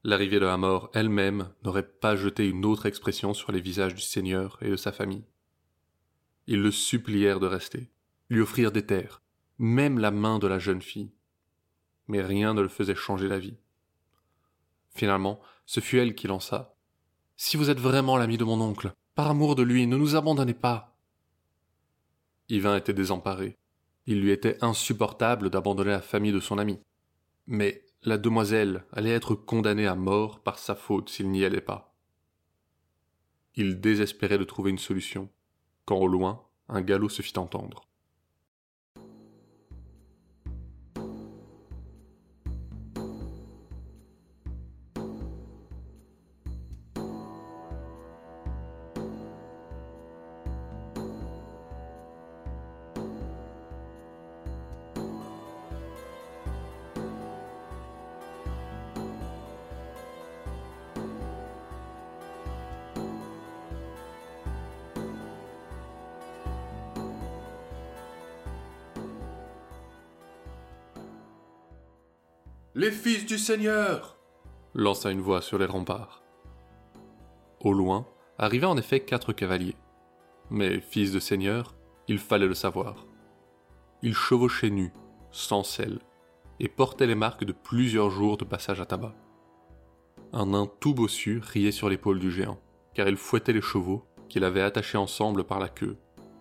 L'arrivée 0.04 0.40
de 0.40 0.46
la 0.46 0.58
mort 0.58 0.90
elle-même 0.94 1.54
n'aurait 1.64 1.88
pas 1.88 2.16
jeté 2.16 2.50
une 2.50 2.66
autre 2.66 2.88
expression 2.88 3.34
sur 3.34 3.52
les 3.52 3.62
visages 3.62 3.96
du 3.96 4.02
Seigneur 4.02 4.58
et 4.62 4.70
de 4.70 4.76
sa 4.76 4.92
famille. 4.92 5.26
Ils 6.48 6.62
le 6.62 6.72
supplièrent 6.72 7.40
de 7.40 7.48
rester, 7.48 7.92
lui 8.30 8.42
offrirent 8.42 8.72
des 8.72 8.86
terres, 8.86 9.22
même 9.60 10.00
la 10.00 10.12
main 10.12 10.40
de 10.40 10.48
la 10.48 10.60
jeune 10.60 10.82
fille. 10.82 11.14
Mais 12.08 12.22
rien 12.22 12.54
ne 12.54 12.62
le 12.62 12.68
faisait 12.68 12.96
changer 12.96 13.28
la 13.28 13.40
vie. 13.40 13.58
Finalement, 14.90 15.40
ce 15.66 15.80
fut 15.80 16.00
elle 16.00 16.16
qui 16.16 16.28
lança. 16.28 16.76
Si 17.38 17.56
vous 17.56 17.70
êtes 17.70 17.80
vraiment 17.80 18.18
l'ami 18.18 18.38
de 18.38 18.44
mon 18.44 18.60
oncle, 18.60 18.94
par 19.16 19.30
amour 19.30 19.56
de 19.56 19.64
lui, 19.64 19.88
ne 19.88 19.98
nous 19.98 20.16
abandonnez 20.16 20.54
pas. 20.54 20.98
Yvain 22.50 22.76
était 22.76 22.94
désemparé. 22.94 23.58
Il 24.06 24.22
lui 24.22 24.32
était 24.32 24.58
insupportable 24.64 25.50
d'abandonner 25.50 25.92
la 25.92 26.02
famille 26.02 26.32
de 26.32 26.40
son 26.40 26.58
ami. 26.58 26.80
Mais 27.48 27.86
la 28.04 28.18
demoiselle 28.18 28.86
allait 28.92 29.12
être 29.12 29.36
condamnée 29.36 29.88
à 29.88 29.96
mort 29.96 30.42
par 30.42 30.60
sa 30.60 30.76
faute 30.76 31.10
s'il 31.10 31.30
n'y 31.30 31.46
allait 31.46 31.62
pas. 31.62 31.96
Il 33.56 33.80
désespérait 33.80 34.38
de 34.38 34.44
trouver 34.44 34.72
une 34.72 34.78
solution, 34.80 35.30
quand 35.86 35.98
au 35.98 36.08
loin 36.08 36.44
un 36.68 36.82
galop 36.82 37.10
se 37.10 37.22
fit 37.22 37.38
entendre. 37.38 37.88
Les 72.76 72.90
fils 72.90 73.28
du 73.28 73.38
Seigneur 73.38 74.18
lança 74.74 75.12
une 75.12 75.22
voix 75.22 75.44
sur 75.44 75.60
les 75.60 75.68
remparts. 75.68 76.24
Au 77.60 77.72
loin 77.72 78.08
arrivaient 78.40 78.66
en 78.66 78.78
effet 78.78 79.00
quatre 79.00 79.32
cavaliers. 79.32 79.76
Mais 80.50 80.80
fils 80.80 81.12
de 81.12 81.20
seigneur, 81.20 81.76
il 82.08 82.18
fallait 82.18 82.48
le 82.48 82.56
savoir. 82.56 83.06
Ils 84.02 84.16
chevauchaient 84.16 84.72
nus, 84.72 84.92
sans 85.30 85.62
selle, 85.62 86.00
et 86.60 86.68
portaient 86.68 87.06
les 87.06 87.14
marques 87.14 87.44
de 87.44 87.52
plusieurs 87.52 88.10
jours 88.10 88.38
de 88.38 88.44
passage 88.44 88.82
à 88.82 88.88
tabac. 88.88 89.14
Un 90.32 90.48
nain 90.48 90.68
tout 90.80 90.96
bossu 90.96 91.44
riait 91.44 91.72
sur 91.72 91.90
l'épaule 91.90 92.18
du 92.18 92.32
géant, 92.32 92.60
car 92.96 93.08
il 93.08 93.18
fouettait 93.18 93.54
les 93.54 93.62
chevaux 93.62 94.04
qu'il 94.30 94.44
avait 94.44 94.64
attachés 94.64 94.98
ensemble 94.98 95.44
par 95.44 95.60
la 95.60 95.70
queue, 95.70 95.98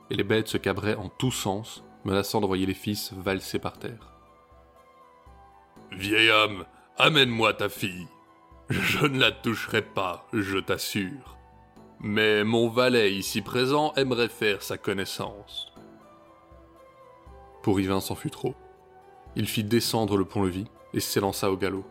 et 0.08 0.14
les 0.14 0.24
bêtes 0.24 0.48
se 0.48 0.56
cabraient 0.56 0.96
en 0.96 1.10
tous 1.10 1.30
sens, 1.30 1.84
menaçant 2.06 2.40
d'envoyer 2.40 2.64
les 2.64 2.72
fils 2.72 3.12
valser 3.12 3.58
par 3.58 3.78
terre. 3.78 4.12
Vieil 5.96 6.30
homme, 6.30 6.64
amène-moi 6.96 7.52
ta 7.54 7.68
fille. 7.68 8.06
Je 8.70 9.06
ne 9.06 9.20
la 9.20 9.30
toucherai 9.30 9.82
pas, 9.82 10.26
je 10.32 10.58
t'assure. 10.58 11.37
Mais 12.00 12.44
mon 12.44 12.68
valet 12.68 13.12
ici 13.12 13.42
présent 13.42 13.92
aimerait 13.94 14.28
faire 14.28 14.62
sa 14.62 14.78
connaissance. 14.78 15.72
Pour 17.62 17.78
Yvain, 17.78 18.00
c'en 18.00 18.14
fut 18.14 18.30
trop. 18.30 18.54
Il 19.37 19.46
fit 19.46 19.64
descendre 19.64 20.16
le 20.16 20.25
pont-levis 20.25 20.66
et 20.94 21.00
s'élança 21.00 21.50
au 21.50 21.56
galop. 21.56 21.84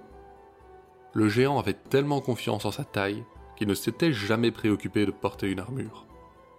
Le 1.13 1.29
géant 1.29 1.59
avait 1.59 1.73
tellement 1.73 2.21
confiance 2.21 2.65
en 2.65 2.71
sa 2.71 2.83
taille 2.83 3.23
qu'il 3.55 3.67
ne 3.67 3.73
s'était 3.75 4.13
jamais 4.13 4.51
préoccupé 4.51 5.05
de 5.05 5.11
porter 5.11 5.49
une 5.49 5.59
armure, 5.59 6.07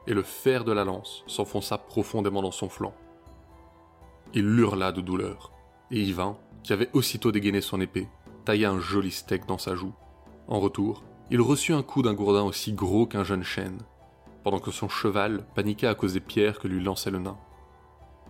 et 0.06 0.14
le 0.14 0.22
fer 0.22 0.64
de 0.64 0.72
la 0.72 0.84
lance 0.84 1.25
s'enfonça 1.26 1.76
profondément 1.76 2.42
dans 2.42 2.52
son 2.52 2.68
flanc. 2.68 2.94
Il 4.34 4.46
hurla 4.58 4.92
de 4.92 5.00
douleur, 5.00 5.52
et 5.90 6.00
Yvain, 6.00 6.38
qui 6.62 6.73
avait 6.73 6.90
aussitôt 6.92 7.33
dégainé 7.33 7.61
son 7.61 7.81
épée, 7.81 8.09
tailla 8.45 8.71
un 8.71 8.81
joli 8.81 9.11
steak 9.11 9.47
dans 9.47 9.59
sa 9.59 9.75
joue. 9.75 9.92
En 10.49 10.61
retour, 10.61 11.02
il 11.31 11.40
reçut 11.40 11.73
un 11.73 11.83
coup 11.83 12.02
d'un 12.02 12.14
gourdin 12.14 12.42
aussi 12.42 12.73
gros 12.73 13.07
qu'un 13.07 13.25
jeune 13.25 13.42
chêne, 13.42 13.78
pendant 14.45 14.59
que 14.59 14.71
son 14.71 14.88
cheval 14.88 15.47
paniquait 15.54 15.87
à 15.87 15.95
cause 15.95 16.14
des 16.14 16.21
pierres 16.21 16.59
que 16.59 16.69
lui 16.69 16.83
lançait 16.83 17.11
le 17.11 17.19
nain. 17.19 17.37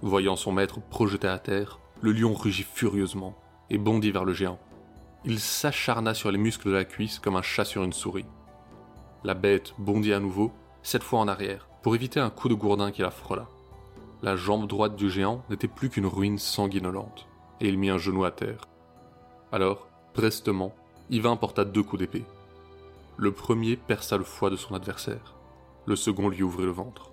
Voyant 0.03 0.37
son 0.37 0.53
maître 0.53 0.81
projeté 0.81 1.29
à 1.29 1.39
terre, 1.39 1.79
le 2.01 2.13
lion 2.13 2.35
rugit 2.35 2.65
furieusement 2.65 3.35
et 3.71 3.79
bondit 3.79 4.11
vers 4.11 4.25
le 4.25 4.33
géant. 4.33 4.59
Il 5.25 5.39
s'acharna 5.39 6.15
sur 6.15 6.31
les 6.33 6.39
muscles 6.39 6.69
de 6.69 6.75
la 6.75 6.85
cuisse 6.85 7.19
comme 7.19 7.37
un 7.37 7.43
chat 7.43 7.65
sur 7.65 7.85
une 7.85 7.93
souris. 7.93 8.27
La 9.25 9.35
bête 9.35 9.75
bondit 9.79 10.13
à 10.13 10.19
nouveau, 10.19 10.53
cette 10.83 11.05
fois 11.05 11.21
en 11.21 11.29
arrière, 11.29 11.69
pour 11.83 11.95
éviter 11.95 12.19
un 12.19 12.31
coup 12.31 12.49
de 12.49 12.55
gourdin 12.55 12.91
qui 12.91 13.03
la 13.03 13.11
frôla. 13.11 13.47
La 14.23 14.37
jambe 14.37 14.67
droite 14.67 14.97
du 14.97 15.11
géant 15.11 15.45
n'était 15.49 15.69
plus 15.69 15.91
qu'une 15.91 16.07
ruine 16.07 16.39
sanguinolente 16.39 17.29
et 17.63 17.69
il 17.69 17.79
mit 17.79 17.91
un 17.91 17.97
genou 17.97 18.25
à 18.25 18.33
terre. 18.33 18.67
Alors, 19.53 19.89
prestement, 20.15 20.75
Yvain 21.11 21.37
porta 21.37 21.65
deux 21.65 21.85
coups 21.85 22.01
d'épée. 22.01 22.25
Le 23.17 23.33
premier 23.33 23.77
perça 23.77 24.19
le 24.19 24.25
foie 24.25 24.51
de 24.51 24.57
son 24.57 24.75
adversaire, 24.75 25.37
le 25.87 25.95
second 25.95 26.29
lui 26.29 26.43
ouvrit 26.43 26.65
le 26.65 26.73
ventre. 26.73 27.13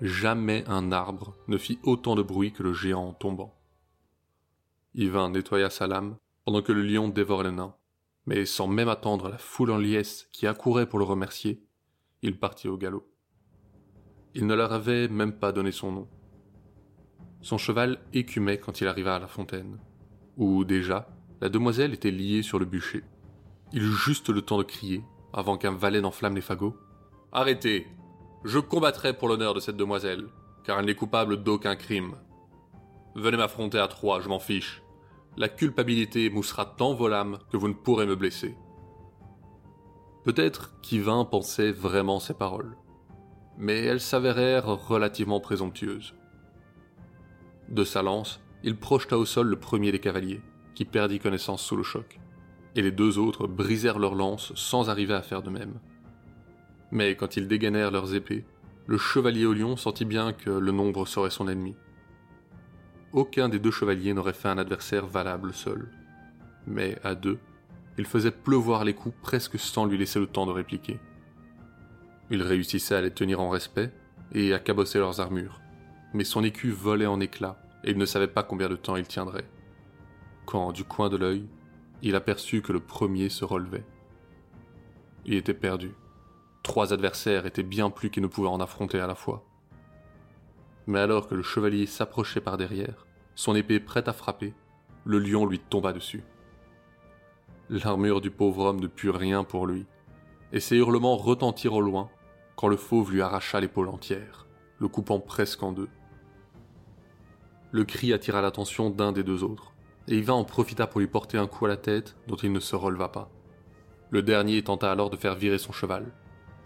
Jamais 0.00 0.64
un 0.68 0.92
arbre 0.92 1.34
ne 1.48 1.58
fit 1.58 1.80
autant 1.82 2.14
de 2.14 2.22
bruit 2.22 2.52
que 2.52 2.62
le 2.62 2.72
géant 2.72 3.08
en 3.08 3.12
tombant. 3.12 3.54
Yvain 4.94 5.30
nettoya 5.30 5.70
sa 5.70 5.88
lame 5.88 6.16
pendant 6.44 6.62
que 6.62 6.72
le 6.72 6.82
lion 6.82 7.08
dévorait 7.08 7.44
le 7.44 7.50
nain, 7.50 7.74
mais 8.26 8.46
sans 8.46 8.68
même 8.68 8.88
attendre 8.88 9.28
la 9.28 9.38
foule 9.38 9.72
en 9.72 9.78
liesse 9.78 10.28
qui 10.30 10.46
accourait 10.46 10.88
pour 10.88 11.00
le 11.00 11.04
remercier, 11.04 11.66
il 12.22 12.38
partit 12.38 12.68
au 12.68 12.76
galop. 12.76 13.10
Il 14.34 14.46
ne 14.46 14.54
leur 14.54 14.72
avait 14.72 15.08
même 15.08 15.32
pas 15.32 15.50
donné 15.50 15.72
son 15.72 15.90
nom. 15.90 16.08
Son 17.44 17.58
cheval 17.58 17.98
écumait 18.14 18.56
quand 18.56 18.80
il 18.80 18.86
arriva 18.86 19.14
à 19.14 19.18
la 19.18 19.26
fontaine, 19.26 19.78
où 20.38 20.64
déjà 20.64 21.06
la 21.42 21.50
demoiselle 21.50 21.92
était 21.92 22.10
liée 22.10 22.42
sur 22.42 22.58
le 22.58 22.64
bûcher. 22.64 23.04
Il 23.74 23.82
eut 23.82 23.92
juste 23.92 24.30
le 24.30 24.40
temps 24.40 24.56
de 24.56 24.62
crier, 24.62 25.04
avant 25.34 25.58
qu'un 25.58 25.72
valet 25.72 26.00
n'enflamme 26.00 26.36
les 26.36 26.40
fagots. 26.40 26.74
Arrêtez 27.32 27.86
Je 28.44 28.58
combattrai 28.58 29.12
pour 29.12 29.28
l'honneur 29.28 29.52
de 29.52 29.60
cette 29.60 29.76
demoiselle, 29.76 30.24
car 30.64 30.78
elle 30.78 30.86
n'est 30.86 30.94
coupable 30.94 31.42
d'aucun 31.42 31.76
crime. 31.76 32.14
Venez 33.14 33.36
m'affronter 33.36 33.78
à 33.78 33.88
trois, 33.88 34.22
je 34.22 34.30
m'en 34.30 34.38
fiche. 34.38 34.82
La 35.36 35.50
culpabilité 35.50 36.30
moussera 36.30 36.64
tant 36.64 36.94
vos 36.94 37.08
lames 37.08 37.36
que 37.52 37.58
vous 37.58 37.68
ne 37.68 37.74
pourrez 37.74 38.06
me 38.06 38.16
blesser. 38.16 38.56
Peut-être 40.24 40.80
qu'Yvain 40.80 41.26
pensait 41.26 41.72
vraiment 41.72 42.20
ces 42.20 42.32
paroles, 42.32 42.74
mais 43.58 43.84
elles 43.84 44.00
s'avérèrent 44.00 44.88
relativement 44.88 45.40
présomptueuses. 45.40 46.14
De 47.68 47.84
sa 47.84 48.02
lance, 48.02 48.40
il 48.62 48.76
projeta 48.76 49.18
au 49.18 49.24
sol 49.24 49.48
le 49.48 49.56
premier 49.56 49.92
des 49.92 49.98
cavaliers, 49.98 50.42
qui 50.74 50.84
perdit 50.84 51.18
connaissance 51.18 51.62
sous 51.62 51.76
le 51.76 51.82
choc, 51.82 52.18
et 52.74 52.82
les 52.82 52.90
deux 52.90 53.18
autres 53.18 53.46
brisèrent 53.46 53.98
leurs 53.98 54.14
lances 54.14 54.52
sans 54.54 54.90
arriver 54.90 55.14
à 55.14 55.22
faire 55.22 55.42
de 55.42 55.50
même. 55.50 55.78
Mais 56.90 57.16
quand 57.16 57.36
ils 57.36 57.48
dégainèrent 57.48 57.90
leurs 57.90 58.14
épées, 58.14 58.44
le 58.86 58.98
chevalier 58.98 59.46
au 59.46 59.54
lion 59.54 59.76
sentit 59.76 60.04
bien 60.04 60.32
que 60.32 60.50
le 60.50 60.72
nombre 60.72 61.06
serait 61.06 61.30
son 61.30 61.48
ennemi. 61.48 61.74
Aucun 63.12 63.48
des 63.48 63.58
deux 63.58 63.70
chevaliers 63.70 64.12
n'aurait 64.12 64.32
fait 64.32 64.48
un 64.48 64.58
adversaire 64.58 65.06
valable 65.06 65.54
seul. 65.54 65.88
Mais 66.66 66.98
à 67.02 67.14
deux, 67.14 67.38
il 67.96 68.06
faisait 68.06 68.30
pleuvoir 68.30 68.84
les 68.84 68.94
coups 68.94 69.14
presque 69.22 69.58
sans 69.58 69.86
lui 69.86 69.96
laisser 69.96 70.18
le 70.18 70.26
temps 70.26 70.46
de 70.46 70.52
répliquer. 70.52 70.98
Il 72.30 72.42
réussissait 72.42 72.96
à 72.96 73.00
les 73.00 73.12
tenir 73.12 73.40
en 73.40 73.50
respect 73.50 73.92
et 74.32 74.52
à 74.52 74.58
cabosser 74.58 74.98
leurs 74.98 75.20
armures, 75.20 75.60
mais 76.14 76.24
son 76.24 76.44
écu 76.44 76.70
volait 76.70 77.06
en 77.06 77.20
éclats, 77.20 77.60
et 77.82 77.90
il 77.90 77.98
ne 77.98 78.06
savait 78.06 78.28
pas 78.28 78.42
combien 78.42 78.68
de 78.68 78.76
temps 78.76 78.96
il 78.96 79.06
tiendrait. 79.06 79.48
Quand, 80.46 80.72
du 80.72 80.84
coin 80.84 81.08
de 81.08 81.16
l'œil, 81.16 81.46
il 82.02 82.14
aperçut 82.14 82.62
que 82.62 82.72
le 82.72 82.80
premier 82.80 83.28
se 83.28 83.44
relevait. 83.44 83.84
Il 85.26 85.34
était 85.34 85.54
perdu. 85.54 85.92
Trois 86.62 86.92
adversaires 86.92 87.46
étaient 87.46 87.62
bien 87.62 87.90
plus 87.90 88.10
qu'il 88.10 88.22
ne 88.22 88.28
pouvait 88.28 88.48
en 88.48 88.60
affronter 88.60 89.00
à 89.00 89.06
la 89.06 89.14
fois. 89.14 89.44
Mais 90.86 91.00
alors 91.00 91.28
que 91.28 91.34
le 91.34 91.42
chevalier 91.42 91.86
s'approchait 91.86 92.40
par 92.40 92.56
derrière, 92.56 93.06
son 93.34 93.54
épée 93.54 93.80
prête 93.80 94.08
à 94.08 94.12
frapper, 94.12 94.54
le 95.04 95.18
lion 95.18 95.46
lui 95.46 95.58
tomba 95.58 95.92
dessus. 95.92 96.22
L'armure 97.70 98.20
du 98.20 98.30
pauvre 98.30 98.66
homme 98.66 98.80
ne 98.80 98.86
put 98.86 99.10
rien 99.10 99.44
pour 99.44 99.66
lui, 99.66 99.86
et 100.52 100.60
ses 100.60 100.76
hurlements 100.76 101.16
retentirent 101.16 101.74
au 101.74 101.80
loin 101.80 102.08
quand 102.56 102.68
le 102.68 102.76
fauve 102.76 103.12
lui 103.12 103.22
arracha 103.22 103.58
l'épaule 103.60 103.88
entière, 103.88 104.46
le 104.78 104.88
coupant 104.88 105.18
presque 105.18 105.62
en 105.62 105.72
deux. 105.72 105.88
Le 107.74 107.84
cri 107.84 108.12
attira 108.12 108.40
l'attention 108.40 108.88
d'un 108.88 109.10
des 109.10 109.24
deux 109.24 109.42
autres, 109.42 109.72
et 110.06 110.18
Yvain 110.18 110.34
en 110.34 110.44
profita 110.44 110.86
pour 110.86 111.00
lui 111.00 111.08
porter 111.08 111.38
un 111.38 111.48
coup 111.48 111.64
à 111.66 111.68
la 111.68 111.76
tête 111.76 112.14
dont 112.28 112.36
il 112.36 112.52
ne 112.52 112.60
se 112.60 112.76
releva 112.76 113.08
pas. 113.08 113.28
Le 114.10 114.22
dernier 114.22 114.62
tenta 114.62 114.92
alors 114.92 115.10
de 115.10 115.16
faire 115.16 115.34
virer 115.34 115.58
son 115.58 115.72
cheval, 115.72 116.12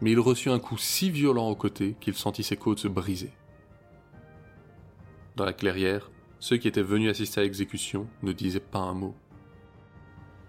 mais 0.02 0.10
il 0.12 0.20
reçut 0.20 0.50
un 0.50 0.58
coup 0.58 0.76
si 0.76 1.10
violent 1.10 1.48
au 1.48 1.54
côté 1.54 1.96
qu'il 1.98 2.12
sentit 2.12 2.42
ses 2.42 2.58
côtes 2.58 2.80
se 2.80 2.88
briser. 2.88 3.32
Dans 5.34 5.46
la 5.46 5.54
clairière, 5.54 6.10
ceux 6.40 6.58
qui 6.58 6.68
étaient 6.68 6.82
venus 6.82 7.08
assister 7.08 7.40
à 7.40 7.44
l'exécution 7.44 8.06
ne 8.22 8.32
disaient 8.32 8.60
pas 8.60 8.80
un 8.80 8.92
mot. 8.92 9.14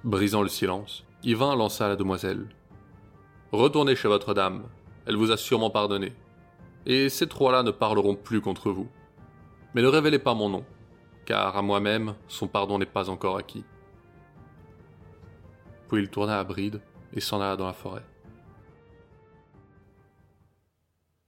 Brisant 0.04 0.42
le 0.42 0.50
silence, 0.50 1.06
Yvain 1.24 1.56
lança 1.56 1.86
à 1.86 1.88
la 1.88 1.96
demoiselle. 1.96 2.50
Retournez 3.54 3.96
chez 3.96 4.10
votre 4.10 4.34
dame, 4.34 4.66
elle 5.06 5.16
vous 5.16 5.32
a 5.32 5.38
sûrement 5.38 5.70
pardonné. 5.70 6.12
Et 6.86 7.08
ces 7.08 7.30
trois-là 7.30 7.64
ne 7.64 7.72
parleront 7.72 8.16
plus 8.16 8.42
contre 8.42 8.72
vous. 8.72 8.90
Mais 9.80 9.84
ne 9.84 9.92
révélez 9.92 10.20
pas 10.20 10.34
mon 10.34 10.50
nom, 10.50 10.66
car 11.24 11.56
à 11.56 11.62
moi-même, 11.62 12.14
son 12.28 12.50
pardon 12.50 12.78
n'est 12.78 12.86
pas 12.86 13.10
encore 13.10 13.38
acquis. 13.38 13.64
Puis 15.88 16.02
il 16.02 16.10
tourna 16.10 16.38
à 16.38 16.44
bride 16.44 16.82
et 17.14 17.22
s'en 17.22 17.40
alla 17.40 17.56
dans 17.56 17.66
la 17.66 17.72
forêt. 17.72 18.06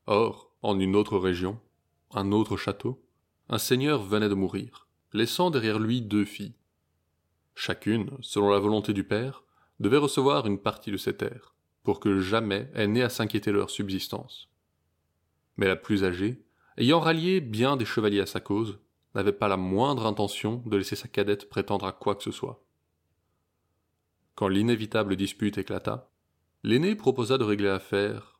Or, 0.05 0.51
en 0.61 0.77
une 0.81 0.97
autre 0.97 1.17
région, 1.17 1.61
un 2.13 2.33
autre 2.33 2.57
château, 2.57 3.01
un 3.47 3.57
seigneur 3.57 4.03
venait 4.03 4.27
de 4.27 4.33
mourir, 4.33 4.89
laissant 5.13 5.49
derrière 5.49 5.79
lui 5.79 6.01
deux 6.01 6.25
filles. 6.25 6.57
Chacune, 7.55 8.17
selon 8.19 8.49
la 8.49 8.59
volonté 8.59 8.91
du 8.91 9.05
père, 9.05 9.45
devait 9.79 9.95
recevoir 9.95 10.45
une 10.45 10.59
partie 10.59 10.91
de 10.91 10.97
ses 10.97 11.15
terres 11.15 11.55
pour 11.83 12.01
que 12.01 12.19
jamais 12.19 12.69
elle 12.73 12.91
n'ait 12.91 13.01
à 13.01 13.07
s'inquiéter 13.07 13.53
de 13.53 13.55
leur 13.59 13.69
subsistance. 13.69 14.49
Mais 15.55 15.69
la 15.69 15.77
plus 15.77 16.03
âgée, 16.03 16.43
ayant 16.77 16.99
rallié 16.99 17.41
bien 17.41 17.77
des 17.77 17.85
chevaliers 17.85 18.21
à 18.21 18.25
sa 18.25 18.39
cause, 18.39 18.79
n'avait 19.15 19.31
pas 19.31 19.47
la 19.47 19.57
moindre 19.57 20.05
intention 20.05 20.63
de 20.65 20.77
laisser 20.77 20.95
sa 20.95 21.07
cadette 21.07 21.49
prétendre 21.49 21.85
à 21.85 21.91
quoi 21.91 22.15
que 22.15 22.23
ce 22.23 22.31
soit. 22.31 22.63
Quand 24.35 24.47
l'inévitable 24.47 25.15
dispute 25.15 25.57
éclata, 25.57 26.09
l'aînée 26.63 26.95
proposa 26.95 27.37
de 27.37 27.43
régler 27.43 27.67
l'affaire 27.67 28.39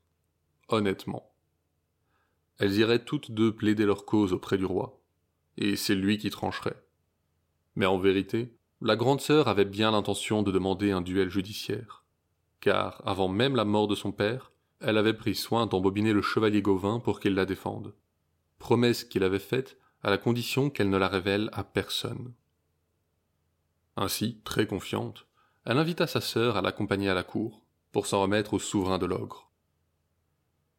honnêtement. 0.70 1.34
Elles 2.58 2.78
iraient 2.78 3.04
toutes 3.04 3.32
deux 3.32 3.54
plaider 3.54 3.86
leur 3.86 4.06
cause 4.06 4.34
auprès 4.34 4.58
du 4.58 4.66
roi, 4.66 5.02
et 5.58 5.76
c'est 5.76 5.96
lui 5.96 6.18
qui 6.18 6.30
trancherait. 6.30 6.82
Mais 7.76 7.86
en 7.86 7.98
vérité, 7.98 8.56
la 8.80 8.96
grande 8.96 9.22
sœur 9.22 9.48
avait 9.48 9.66
bien 9.66 9.92
l'intention 9.92 10.44
de 10.44 10.52
demander 10.52 10.92
un 10.92 11.02
duel 11.02 11.30
judiciaire 11.30 12.02
car, 12.62 13.02
avant 13.06 13.28
même 13.28 13.56
la 13.56 13.66
mort 13.66 13.88
de 13.88 13.96
son 13.96 14.12
père, 14.12 14.52
elle 14.80 14.98
avait 14.98 15.16
pris 15.16 15.36
soin 15.36 15.66
d'embobiner 15.66 16.14
le 16.14 16.22
chevalier 16.22 16.62
Gauvin 16.62 17.00
pour 17.00 17.20
qu'il 17.20 17.34
la 17.34 17.46
défende. 17.46 17.94
Promesse 18.62 19.04
qu'il 19.04 19.24
avait 19.24 19.40
faite 19.40 19.78
à 20.04 20.10
la 20.10 20.18
condition 20.18 20.70
qu'elle 20.70 20.90
ne 20.90 20.98
la 20.98 21.08
révèle 21.08 21.50
à 21.52 21.64
personne. 21.64 22.34
Ainsi, 23.98 24.40
très 24.46 24.68
confiante, 24.68 25.26
elle 25.66 25.78
invita 25.78 26.08
sa 26.08 26.22
sœur 26.22 26.56
à 26.56 26.62
l'accompagner 26.62 27.10
à 27.10 27.14
la 27.14 27.24
cour, 27.24 27.66
pour 27.92 28.08
s'en 28.08 28.22
remettre 28.22 28.54
au 28.54 28.60
souverain 28.60 29.00
de 29.00 29.06
l'ogre. 29.06 29.52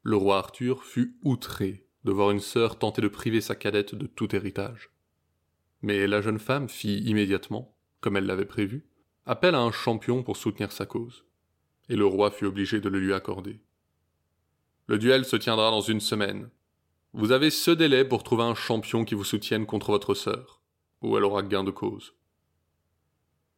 Le 0.03 0.17
roi 0.17 0.39
Arthur 0.39 0.85
fut 0.85 1.19
outré 1.23 1.87
de 2.05 2.13
voir 2.13 2.31
une 2.31 2.41
sœur 2.41 2.79
tenter 2.79 3.03
de 3.03 3.09
priver 3.09 3.41
sa 3.41 3.55
cadette 3.55 3.95
de 3.95 4.07
tout 4.07 4.35
héritage. 4.35 4.91
Mais 5.83 6.07
la 6.07 6.23
jeune 6.23 6.39
femme 6.39 6.69
fit 6.69 7.01
immédiatement, 7.01 7.77
comme 8.01 8.17
elle 8.17 8.27
l'avait 8.27 8.47
prévu, 8.47 8.87
appel 9.27 9.55
à 9.55 9.61
un 9.61 9.73
champion 9.73 10.23
pour 10.23 10.37
soutenir 10.37 10.73
sa 10.73 10.87
cause 10.87 11.25
et 11.89 11.97
le 11.97 12.07
roi 12.07 12.31
fut 12.31 12.47
obligé 12.47 12.81
de 12.81 12.89
le 12.89 13.01
lui 13.01 13.13
accorder. 13.13 13.61
Le 14.87 14.99
duel 14.99 15.25
se 15.25 15.37
tiendra 15.37 15.71
dans 15.71 15.81
une 15.81 16.01
semaine. 16.01 16.49
Vous 17.15 17.31
avez 17.31 17.51
ce 17.51 17.71
délai 17.71 18.07
pour 18.07 18.23
trouver 18.23 18.45
un 18.45 18.55
champion 18.55 19.05
qui 19.05 19.15
vous 19.15 19.25
soutienne 19.25 19.67
contre 19.67 19.91
votre 19.91 20.15
sœur, 20.15 20.63
ou 21.03 21.15
elle 21.19 21.25
aura 21.25 21.43
gain 21.43 21.63
de 21.63 21.71
cause. 21.71 22.15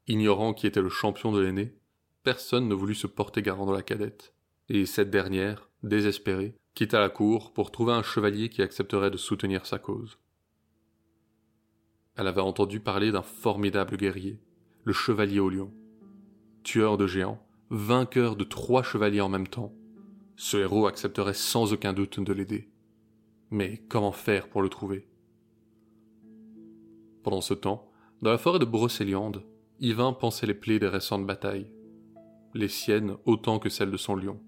Ignorant 0.09 0.55
qui 0.55 0.67
était 0.67 0.83
le 0.83 0.89
champion 0.89 1.31
de 1.31 1.41
l'aîné, 1.41 1.79
personne 2.25 2.67
ne 2.67 2.75
voulut 2.75 2.97
se 2.97 3.07
porter 3.07 3.43
garant 3.43 3.67
de 3.67 3.73
la 3.73 3.83
cadette, 3.83 4.35
et 4.69 4.87
cette 4.87 5.11
dernière, 5.11 5.71
désespérée, 5.85 6.57
quitta 6.75 6.99
la 6.99 7.11
cour 7.11 7.53
pour 7.53 7.71
trouver 7.71 7.93
un 7.93 8.03
chevalier 8.03 8.49
qui 8.49 8.61
accepterait 8.61 9.12
de 9.12 9.17
soutenir 9.17 9.67
sa 9.67 9.79
cause. 9.79 10.19
Elle 12.17 12.27
avait 12.27 12.40
entendu 12.40 12.81
parler 12.81 13.12
d'un 13.12 13.23
formidable 13.23 13.97
guerrier, 13.97 14.40
le 14.83 14.93
chevalier 14.93 15.38
au 15.38 15.49
lion. 15.49 15.73
Tueur 16.64 16.97
de 16.97 17.07
géants, 17.07 17.47
vainqueur 17.71 18.35
de 18.35 18.45
trois 18.45 18.83
chevaliers 18.83 19.21
en 19.21 19.29
même 19.29 19.49
temps. 19.49 19.73
Ce 20.35 20.57
héros 20.57 20.88
accepterait 20.88 21.35
sans 21.35 21.73
aucun 21.73 21.93
doute 21.93 22.19
de 22.19 22.33
l'aider. 22.33 22.74
Mais 23.50 23.83
comment 23.88 24.12
faire 24.12 24.48
pour 24.48 24.62
le 24.62 24.68
trouver? 24.68 25.07
Pendant 27.22 27.40
ce 27.40 27.54
temps, 27.54 27.90
dans 28.22 28.30
la 28.30 28.38
forêt 28.38 28.59
de 28.59 28.64
Brocéliande, 28.64 29.42
Yvain 29.80 30.12
pensait 30.12 30.46
les 30.46 30.54
plaies 30.54 30.78
des 30.78 30.88
récentes 30.88 31.26
batailles, 31.26 31.70
les 32.54 32.68
siennes 32.68 33.16
autant 33.26 33.59
que 33.59 33.68
celles 33.68 33.90
de 33.90 33.96
son 33.96 34.14
lion, 34.16 34.40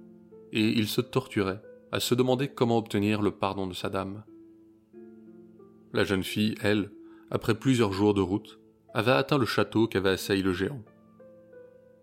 et 0.53 0.69
il 0.69 0.89
se 0.89 1.01
torturait 1.01 1.63
à 1.93 2.01
se 2.01 2.15
demander 2.15 2.49
comment 2.49 2.79
obtenir 2.79 3.23
le 3.23 3.31
pardon 3.31 3.67
de 3.67 3.75
sa 3.75 3.89
dame. 3.89 4.25
La 5.93 6.05
jeune 6.05 6.25
fille, 6.25 6.55
elle, 6.63 6.91
après 7.31 7.55
plusieurs 7.55 7.93
jours 7.93 8.15
de 8.15 8.21
route, 8.21 8.61
avait 8.95 9.13
atteint 9.13 9.39
le 9.39 9.47
château 9.47 9.87
qu'avait 9.87 10.11
assailli 10.11 10.43
le 10.43 10.53
géant. 10.53 10.83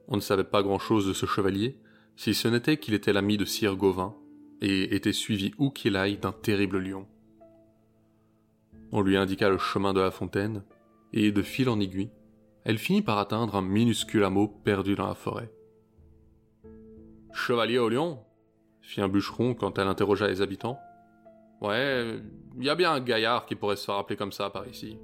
On 0.08 0.16
ne 0.16 0.22
savait 0.22 0.44
pas 0.44 0.64
grand-chose 0.64 1.08
de 1.08 1.14
ce 1.14 1.26
chevalier, 1.26 1.78
si 2.16 2.34
ce 2.34 2.48
n'était 2.48 2.78
qu'il 2.78 2.94
était 2.94 3.14
l'ami 3.14 3.38
de 3.38 3.46
Sire 3.46 3.76
Gauvin, 3.76 4.16
et 4.64 4.96
était 4.96 5.14
suivi 5.14 5.52
où 5.58 5.70
qu'il 5.70 5.98
aille 5.98 6.18
d'un 6.18 6.32
terrible 6.32 6.80
lion. 6.80 7.06
On 8.94 9.02
lui 9.02 9.18
indiqua 9.18 9.50
le 9.50 9.58
chemin 9.58 9.94
de 9.94 10.00
la 10.00 10.10
fontaine, 10.10 10.64
et 11.12 11.32
de 11.32 11.42
fil 11.42 11.70
en 11.70 11.80
aiguille, 11.80 12.12
elle 12.64 12.78
finit 12.78 13.02
par 13.02 13.18
atteindre 13.18 13.56
un 13.56 13.62
minuscule 13.62 14.24
hameau 14.24 14.48
perdu 14.48 14.96
dans 14.96 15.08
la 15.08 15.16
forêt. 15.16 15.52
Chevalier 17.34 17.78
au 17.78 17.90
lion? 17.90 18.20
fit 18.82 19.02
un 19.02 19.10
bûcheron 19.10 19.54
quand 19.54 19.78
elle 19.80 19.88
interrogea 19.88 20.28
les 20.28 20.42
habitants. 20.42 20.80
Ouais, 21.62 22.20
il 22.58 22.64
y 22.64 22.70
a 22.70 22.76
bien 22.76 22.94
un 22.94 23.00
gaillard 23.00 23.46
qui 23.46 23.56
pourrait 23.56 23.76
se 23.76 23.86
faire 23.86 23.96
appeler 23.96 24.18
comme 24.18 24.32
ça 24.32 24.50
par 24.50 24.68
ici. 24.68 24.98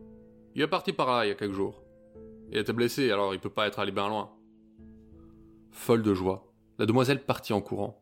Il 0.56 0.62
est 0.62 0.68
parti 0.68 0.94
par 0.94 1.08
là 1.08 1.26
il 1.26 1.30
y 1.30 1.32
a 1.32 1.36
quelques 1.36 1.54
jours. 1.54 1.82
Il 2.52 2.58
était 2.58 2.74
blessé, 2.74 3.12
alors 3.12 3.34
il 3.34 3.40
peut 3.40 3.50
pas 3.50 3.68
être 3.68 3.80
allé 3.80 3.92
bien 3.92 4.08
loin. 4.08 4.32
Folle 5.72 6.02
de 6.02 6.14
joie, 6.14 6.52
la 6.78 6.86
demoiselle 6.86 7.24
partit 7.24 7.54
en 7.54 7.62
courant. 7.62 8.02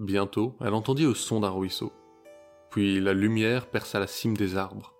Bientôt, 0.00 0.56
elle 0.62 0.72
entendit 0.72 1.04
le 1.04 1.12
son 1.12 1.40
d'un 1.40 1.50
ruisseau. 1.50 1.92
Puis 2.70 3.00
la 3.00 3.12
lumière 3.12 3.66
perça 3.66 4.00
la 4.00 4.06
cime 4.06 4.34
des 4.34 4.56
arbres, 4.56 4.94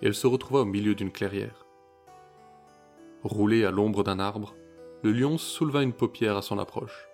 et 0.00 0.06
elle 0.06 0.16
se 0.16 0.26
retrouva 0.26 0.62
au 0.62 0.64
milieu 0.64 0.96
d'une 0.96 1.12
clairière. 1.12 1.64
Roulé 3.22 3.64
à 3.64 3.70
l'ombre 3.70 4.02
d'un 4.02 4.18
arbre, 4.18 4.56
le 5.04 5.12
lion 5.12 5.38
souleva 5.38 5.84
une 5.84 5.92
paupière 5.92 6.36
à 6.36 6.42
son 6.42 6.58
approche, 6.58 7.06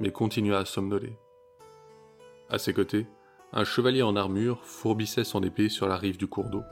mais 0.00 0.10
continua 0.10 0.58
à 0.58 0.64
somnoler. 0.64 1.16
À 2.50 2.58
ses 2.58 2.74
côtés, 2.74 3.06
un 3.52 3.62
chevalier 3.62 4.02
en 4.02 4.16
armure 4.16 4.64
fourbissait 4.64 5.22
son 5.22 5.44
épée 5.44 5.68
sur 5.68 5.86
la 5.86 5.96
rive 5.96 6.16
du 6.16 6.26
cours 6.26 6.50
d'eau. 6.50 6.64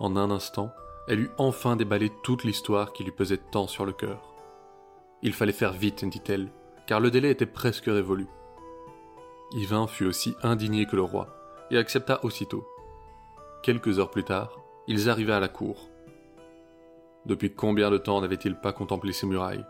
En 0.00 0.16
un 0.16 0.30
instant, 0.30 0.72
elle 1.08 1.20
eut 1.20 1.30
enfin 1.36 1.76
déballé 1.76 2.10
toute 2.22 2.42
l'histoire 2.42 2.94
qui 2.94 3.04
lui 3.04 3.12
pesait 3.12 3.42
tant 3.52 3.66
sur 3.66 3.84
le 3.84 3.92
cœur. 3.92 4.32
Il 5.20 5.34
fallait 5.34 5.52
faire 5.52 5.74
vite, 5.74 6.06
dit-elle, 6.06 6.50
car 6.86 7.00
le 7.00 7.10
délai 7.10 7.32
était 7.32 7.44
presque 7.44 7.84
révolu. 7.84 8.28
Yvain 9.54 9.86
fut 9.86 10.06
aussi 10.06 10.34
indigné 10.42 10.86
que 10.86 10.96
le 10.96 11.02
roi, 11.02 11.28
et 11.70 11.78
accepta 11.78 12.24
aussitôt. 12.24 12.66
Quelques 13.62 13.98
heures 13.98 14.10
plus 14.10 14.24
tard, 14.24 14.60
ils 14.88 15.08
arrivaient 15.08 15.32
à 15.32 15.40
la 15.40 15.48
cour. 15.48 15.88
Depuis 17.26 17.54
combien 17.54 17.90
de 17.90 17.98
temps 17.98 18.20
n'avait-il 18.20 18.56
pas 18.56 18.72
contemplé 18.72 19.12
ces 19.12 19.26
murailles? 19.26 19.64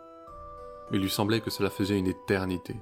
Il 0.93 1.01
lui 1.01 1.11
semblait 1.11 1.41
que 1.41 1.51
cela 1.51 1.71
faisait 1.71 1.99
une 1.99 2.07
éternité. 2.07 2.77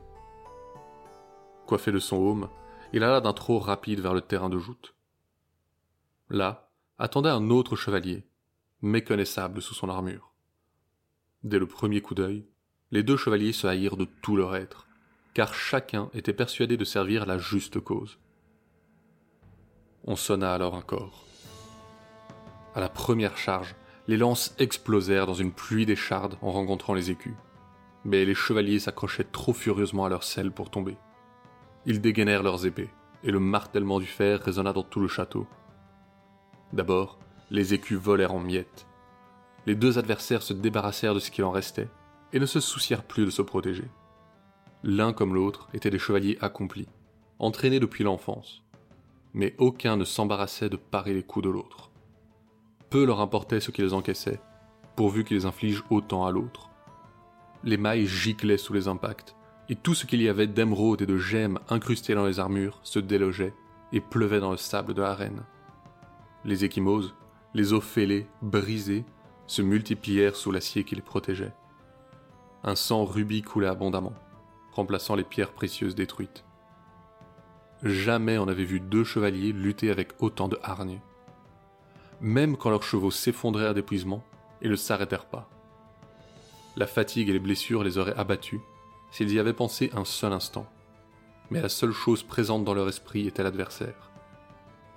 Coiffé 1.67 1.93
de 1.93 1.99
son 1.99 2.17
aume, 2.17 2.49
il 2.93 3.03
alla 3.05 3.21
d'un 3.21 3.33
trot 3.33 3.59
rapide 3.59 4.01
vers 4.01 4.15
le 4.15 4.21
terrain 4.21 4.49
de 4.49 4.59
joute. 4.59 4.95
Là, 6.29 6.71
attendait 6.99 7.29
un 7.29 7.51
autre 7.51 7.77
chevalier, 7.77 8.27
méconnaissable 8.83 9.63
sous 9.63 9.75
son 9.75 9.89
armure. 9.89 10.33
Dès 11.43 11.59
le 11.59 11.67
premier 11.67 12.01
coup 12.01 12.15
d'œil, 12.15 12.47
les 12.91 13.03
deux 13.03 13.17
chevaliers 13.17 13.53
se 13.53 13.67
haïrent 13.67 13.97
de 13.97 14.07
tout 14.23 14.37
leur 14.37 14.55
être, 14.57 14.87
car 15.35 15.55
chacun 15.55 16.11
était 16.15 16.33
persuadé 16.33 16.77
de 16.77 16.85
servir 16.85 17.27
la 17.27 17.39
juste 17.39 17.81
cause. 17.81 18.19
On 20.05 20.17
sonna 20.17 20.53
alors 20.53 20.75
un 20.75 20.83
corps. 20.83 21.27
À 22.75 22.81
la 22.81 22.89
première 22.89 23.37
charge, 23.37 23.75
les 24.09 24.17
lances 24.17 24.55
explosèrent 24.59 25.27
dans 25.27 25.35
une 25.35 25.53
pluie 25.53 25.87
d'échardes 25.87 26.37
en 26.43 26.51
rencontrant 26.51 26.95
les 26.95 27.11
écus. 27.11 27.35
Mais 28.05 28.25
les 28.25 28.35
chevaliers 28.35 28.79
s'accrochaient 28.79 29.25
trop 29.25 29.53
furieusement 29.53 30.05
à 30.05 30.09
leur 30.09 30.25
selle 30.25 30.51
pour 30.51 30.71
tomber. 30.71 30.97
Ils 31.87 32.01
dégainèrent 32.01 32.43
leurs 32.43 32.67
épées, 32.67 32.91
et 33.23 33.31
le 33.31 33.41
martèlement 33.41 34.01
du 34.01 34.07
fer 34.07 34.41
résonna 34.41 34.73
dans 34.73 34.83
tout 34.83 35.01
le 35.01 35.09
château. 35.09 35.47
D'abord, 36.73 37.19
les 37.51 37.75
écus 37.75 37.99
volèrent 37.99 38.35
en 38.35 38.41
miettes. 38.41 38.87
Les 39.67 39.75
deux 39.75 39.99
adversaires 39.99 40.43
se 40.43 40.55
débarrassèrent 40.55 41.15
de 41.15 41.21
ce 41.21 41.31
qu'il 41.31 41.45
en 41.45 41.51
restait, 41.51 41.89
et 42.33 42.41
ne 42.41 42.47
se 42.47 42.61
soucièrent 42.61 43.05
plus 43.05 43.27
de 43.27 43.31
se 43.31 43.43
protéger. 43.43 43.85
L'un 44.83 45.13
comme 45.13 45.35
l'autre 45.35 45.69
étaient 45.75 45.91
des 45.91 45.99
chevaliers 45.99 46.39
accomplis, 46.41 46.89
entraînés 47.39 47.81
depuis 47.81 48.03
l'enfance, 48.03 48.63
mais 49.35 49.55
aucun 49.59 49.97
ne 49.97 50.05
s'embarrassait 50.05 50.71
de 50.71 50.77
parer 50.77 51.13
les 51.13 51.23
coups 51.23 51.45
de 51.45 51.51
l'autre. 51.51 51.91
peu 52.89 53.05
leur 53.05 53.21
importait 53.21 53.61
ce 53.61 53.71
qu'ils 53.71 53.95
encaissaient, 53.95 54.41
pourvu 54.97 55.23
qu'ils 55.25 55.47
infligent 55.47 55.85
autant 55.91 56.27
à 56.27 56.33
l'autre. 56.33 56.71
Les 57.63 57.77
mailles 57.77 58.07
giclaient 58.07 58.57
sous 58.57 58.73
les 58.73 58.89
impacts, 58.89 59.37
et 59.69 59.77
tout 59.77 59.95
ce 59.95 60.07
qu'il 60.07 60.21
y 60.21 60.29
avait 60.29 60.49
d'émeraudes 60.49 61.03
et 61.03 61.07
de 61.07 61.17
gemmes 61.17 61.61
incrustées 61.69 62.15
dans 62.15 62.27
les 62.27 62.41
armures 62.41 62.81
se 62.83 62.99
délogeait 62.99 63.55
et 63.93 64.01
pleuvait 64.01 64.41
dans 64.41 64.51
le 64.51 64.57
sable 64.57 64.95
de 64.95 65.03
l'arène. 65.03 65.43
Les 66.45 66.65
échymoses, 66.65 67.15
les 67.55 67.73
os 67.73 67.85
fêlés, 67.85 68.27
brisés, 68.43 69.05
se 69.47 69.63
multiplièrent 69.63 70.37
sous 70.37 70.51
l'acier 70.51 70.85
qui 70.85 70.97
les 70.97 71.03
protégeait. 71.03 71.53
Un 72.65 72.75
sang 72.75 73.05
rubis 73.05 73.43
coulait 73.43 73.69
abondamment, 73.69 74.15
remplaçant 74.81 75.15
les 75.15 75.25
pierres 75.25 75.53
précieuses 75.53 75.95
détruites. 75.95 76.43
Jamais 77.83 78.39
on 78.39 78.47
n'avait 78.47 78.65
vu 78.65 78.81
deux 78.81 79.05
chevaliers 79.05 79.53
lutter 79.53 79.91
avec 79.91 80.13
autant 80.21 80.49
de 80.49 80.59
hargne. 80.63 81.01
Même 82.23 82.57
quand 82.57 82.71
leurs 82.71 82.83
chevaux 82.83 83.11
s'effondrèrent 83.11 83.75
d'épuisement, 83.75 84.25
ils 84.63 84.71
ne 84.71 84.77
s'arrêtèrent 84.77 85.27
pas. 85.27 85.51
La 86.77 86.87
fatigue 86.87 87.29
et 87.29 87.35
les 87.35 87.39
blessures 87.39 87.85
les 87.85 87.99
auraient 87.99 88.17
abattus 88.17 88.61
s'ils 89.11 89.33
y 89.33 89.39
avaient 89.39 89.53
pensé 89.53 89.91
un 89.95 90.07
seul 90.07 90.33
instant. 90.33 90.67
Mais 91.51 91.61
la 91.61 91.69
seule 91.69 91.93
chose 91.93 92.23
présente 92.23 92.65
dans 92.65 92.75
leur 92.75 92.89
esprit 92.89 93.27
était 93.27 93.43
l'adversaire. 93.43 94.11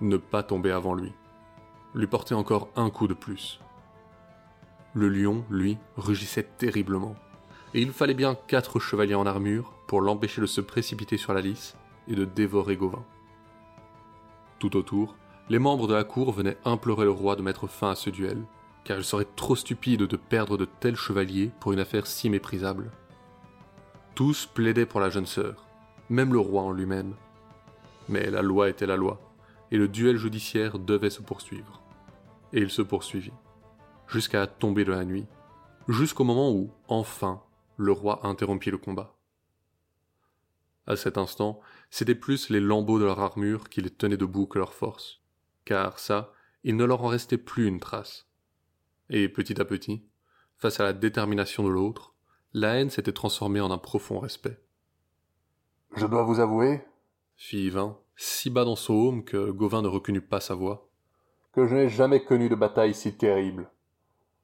Ne 0.00 0.16
pas 0.16 0.42
tomber 0.42 0.70
avant 0.70 0.94
lui. 0.94 1.12
Lui 1.94 2.06
porter 2.06 2.34
encore 2.34 2.70
un 2.76 2.88
coup 2.88 3.08
de 3.08 3.14
plus. 3.14 3.60
Le 4.94 5.08
lion, 5.08 5.44
lui, 5.50 5.76
rugissait 5.96 6.48
terriblement, 6.56 7.16
et 7.74 7.82
il 7.82 7.92
fallait 7.92 8.14
bien 8.14 8.34
quatre 8.34 8.78
chevaliers 8.78 9.16
en 9.16 9.26
armure 9.26 9.73
l'empêcher 10.00 10.40
de 10.40 10.46
se 10.46 10.60
précipiter 10.60 11.16
sur 11.16 11.34
la 11.34 11.40
lisse 11.40 11.76
et 12.08 12.14
de 12.14 12.24
dévorer 12.24 12.76
Gauvin. 12.76 13.04
Tout 14.58 14.76
autour, 14.76 15.16
les 15.48 15.58
membres 15.58 15.86
de 15.86 15.94
la 15.94 16.04
cour 16.04 16.32
venaient 16.32 16.56
implorer 16.64 17.04
le 17.04 17.10
roi 17.10 17.36
de 17.36 17.42
mettre 17.42 17.66
fin 17.66 17.90
à 17.90 17.94
ce 17.94 18.10
duel, 18.10 18.42
car 18.84 18.98
il 18.98 19.04
serait 19.04 19.26
trop 19.36 19.56
stupide 19.56 20.02
de 20.02 20.16
perdre 20.16 20.56
de 20.56 20.64
tels 20.64 20.96
chevaliers 20.96 21.50
pour 21.60 21.72
une 21.72 21.80
affaire 21.80 22.06
si 22.06 22.30
méprisable. 22.30 22.90
Tous 24.14 24.46
plaidaient 24.46 24.86
pour 24.86 25.00
la 25.00 25.10
jeune 25.10 25.26
sœur, 25.26 25.66
même 26.08 26.32
le 26.32 26.38
roi 26.38 26.62
en 26.62 26.70
lui-même. 26.70 27.14
Mais 28.08 28.30
la 28.30 28.42
loi 28.42 28.68
était 28.68 28.86
la 28.86 28.96
loi, 28.96 29.20
et 29.70 29.76
le 29.76 29.88
duel 29.88 30.16
judiciaire 30.16 30.78
devait 30.78 31.10
se 31.10 31.22
poursuivre. 31.22 31.82
Et 32.52 32.60
il 32.60 32.70
se 32.70 32.82
poursuivit, 32.82 33.32
jusqu'à 34.06 34.40
la 34.40 34.46
tombée 34.46 34.84
de 34.84 34.92
la 34.92 35.04
nuit, 35.04 35.26
jusqu'au 35.88 36.24
moment 36.24 36.52
où, 36.52 36.70
enfin, 36.88 37.42
le 37.76 37.92
roi 37.92 38.20
interrompit 38.26 38.70
le 38.70 38.78
combat. 38.78 39.13
À 40.86 40.96
cet 40.96 41.16
instant, 41.16 41.60
c'était 41.90 42.14
plus 42.14 42.50
les 42.50 42.60
lambeaux 42.60 42.98
de 42.98 43.04
leur 43.04 43.20
armure 43.20 43.68
qui 43.68 43.80
les 43.80 43.90
tenaient 43.90 44.16
debout 44.16 44.46
que 44.46 44.58
leur 44.58 44.74
force, 44.74 45.22
car 45.64 45.98
ça, 45.98 46.32
il 46.62 46.76
ne 46.76 46.84
leur 46.84 47.02
en 47.04 47.08
restait 47.08 47.38
plus 47.38 47.66
une 47.66 47.80
trace. 47.80 48.28
Et 49.08 49.28
petit 49.28 49.60
à 49.60 49.64
petit, 49.64 50.04
face 50.56 50.80
à 50.80 50.84
la 50.84 50.92
détermination 50.92 51.64
de 51.64 51.68
l'autre, 51.68 52.14
la 52.52 52.74
haine 52.74 52.90
s'était 52.90 53.12
transformée 53.12 53.60
en 53.60 53.70
un 53.70 53.78
profond 53.78 54.18
respect. 54.18 54.60
Je 55.96 56.06
dois 56.06 56.22
vous 56.22 56.40
avouer, 56.40 56.84
fit 57.36 57.66
Yvain, 57.66 57.98
si 58.16 58.50
bas 58.50 58.64
dans 58.64 58.76
son 58.76 58.94
home 58.94 59.24
que 59.24 59.50
Gauvin 59.50 59.82
ne 59.82 59.88
reconnut 59.88 60.20
pas 60.20 60.40
sa 60.40 60.54
voix, 60.54 60.88
que 61.52 61.66
je 61.66 61.74
n'ai 61.74 61.88
jamais 61.88 62.24
connu 62.24 62.48
de 62.48 62.54
bataille 62.54 62.94
si 62.94 63.16
terrible. 63.16 63.70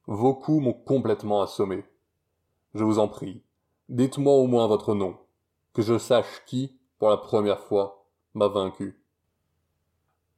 Vos 0.07 0.35
coups 0.35 0.63
m'ont 0.63 0.73
complètement 0.73 1.43
assommé. 1.43 1.85
Je 2.75 2.85
vous 2.85 2.99
en 2.99 3.09
prie, 3.09 3.43
dites-moi 3.89 4.33
au 4.33 4.47
moins 4.47 4.67
votre 4.67 4.95
nom, 4.95 5.19
que 5.73 5.83
je 5.83 5.99
sache 5.99 6.43
qui, 6.47 6.77
pour 6.99 7.11
la 7.11 7.17
première 7.17 7.61
fois, 7.61 8.07
m'a 8.35 8.49
vaincu. 8.49 9.01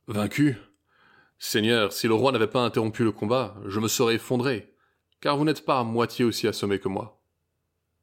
Vaincu? 0.07 0.57
Seigneur, 1.39 1.93
si 1.93 2.07
le 2.07 2.15
roi 2.15 2.33
n'avait 2.33 2.47
pas 2.47 2.65
interrompu 2.65 3.05
le 3.05 3.13
combat, 3.13 3.57
je 3.67 3.81
me 3.81 3.89
serais 3.89 4.15
effondré, 4.15 4.75
car 5.21 5.37
vous 5.37 5.45
n'êtes 5.45 5.65
pas 5.65 5.81
à 5.81 5.85
moitié 5.85 6.25
aussi 6.25 6.47
assommé 6.47 6.79
que 6.79 6.89
moi. 6.89 7.21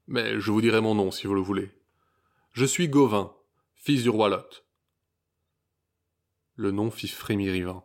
Mais 0.06 0.40
je 0.40 0.50
vous 0.50 0.60
dirai 0.60 0.80
mon 0.80 0.94
nom 0.94 1.10
si 1.10 1.26
vous 1.26 1.34
le 1.34 1.40
voulez. 1.40 1.70
Je 2.52 2.64
suis 2.64 2.88
Gauvin, 2.88 3.34
fils 3.74 4.02
du 4.02 4.10
roi 4.10 4.28
Lot. 4.28 4.64
Le 6.56 6.70
nom 6.70 6.90
fit 6.90 7.08
frémir 7.08 7.54
Yvain. 7.54 7.84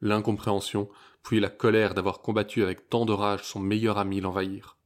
L'incompréhension, 0.00 0.88
puis 1.22 1.40
la 1.40 1.50
colère 1.50 1.94
d'avoir 1.94 2.20
combattu 2.20 2.62
avec 2.62 2.88
tant 2.88 3.04
de 3.04 3.12
rage 3.12 3.42
son 3.42 3.58
meilleur 3.58 3.98
ami 3.98 4.20
l'envahirent. 4.20 4.76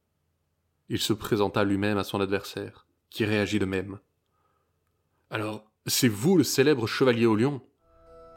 Il 0.89 0.99
se 0.99 1.13
présenta 1.13 1.63
lui-même 1.63 1.97
à 1.97 2.03
son 2.03 2.21
adversaire, 2.21 2.84
qui 3.15 3.23
réagit 3.23 3.59
de 3.59 3.65
même. 3.65 3.97
Alors, 5.29 5.63
c'est 5.85 6.09
vous 6.09 6.35
le 6.35 6.43
célèbre 6.43 6.85
chevalier 6.85 7.25
au 7.25 7.37
lion? 7.37 7.61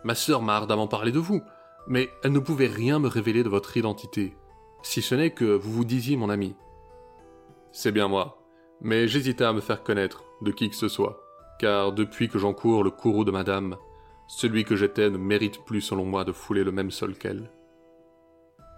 Ma 0.05 0.15
sœur 0.15 0.41
m'a 0.41 0.55
ardemment 0.55 0.87
parlé 0.87 1.11
de 1.11 1.19
vous, 1.19 1.43
mais 1.89 2.09
elle 2.23 2.31
ne 2.31 2.39
pouvait 2.39 2.69
rien 2.69 3.01
me 3.01 3.09
révéler 3.09 3.43
de 3.43 3.49
votre 3.49 3.77
identité, 3.77 4.37
si 4.83 5.03
ce 5.03 5.17
n'est 5.17 5.33
que 5.33 5.45
vous 5.45 5.73
vous 5.73 5.85
disiez 5.85 6.17
mon 6.17 6.31
ami. 6.31 6.55
C'est 7.73 7.91
bien 7.91 8.07
moi, 8.07 8.41
mais 8.81 9.09
j'hésitais 9.09 9.43
à 9.43 9.53
me 9.53 9.61
faire 9.61 9.83
connaître 9.83 10.23
de 10.43 10.53
qui 10.53 10.71
que 10.71 10.77
ce 10.77 10.87
soit, 10.87 11.25
car 11.59 11.91
depuis 11.93 12.29
que 12.29 12.39
j'encours 12.39 12.85
le 12.85 12.93
courroux 12.93 13.25
de 13.25 13.33
madame, 13.33 13.77
celui 14.29 14.63
que 14.63 14.77
j'étais 14.77 15.11
ne 15.11 15.19
mérite 15.19 15.65
plus 15.65 15.81
selon 15.81 16.05
moi 16.05 16.25
de 16.25 16.31
fouler 16.31 16.63
le 16.63 16.71
même 16.71 16.93
sol 16.93 17.19
qu'elle. 17.19 17.51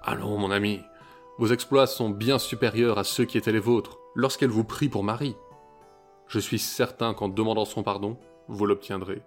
Allons, 0.03 0.39
mon 0.39 0.51
ami, 0.51 0.81
vos 1.37 1.49
exploits 1.49 1.87
sont 1.87 2.09
bien 2.09 2.39
supérieurs 2.39 2.97
à 2.97 3.05
ceux 3.05 3.27
qui 3.27 3.37
étaient 3.37 3.53
les 3.53 3.59
vôtres 3.59 3.99
lorsqu'elle 4.15 4.49
vous 4.49 4.65
prit 4.65 4.89
pour 4.89 5.05
mari. 5.05 5.37
Je 6.31 6.39
suis 6.39 6.61
certain 6.61 7.13
qu'en 7.13 7.29
demandant 7.29 7.65
son 7.65 7.83
pardon, 7.83 8.17
vous 8.47 8.65
l'obtiendrez. 8.65 9.21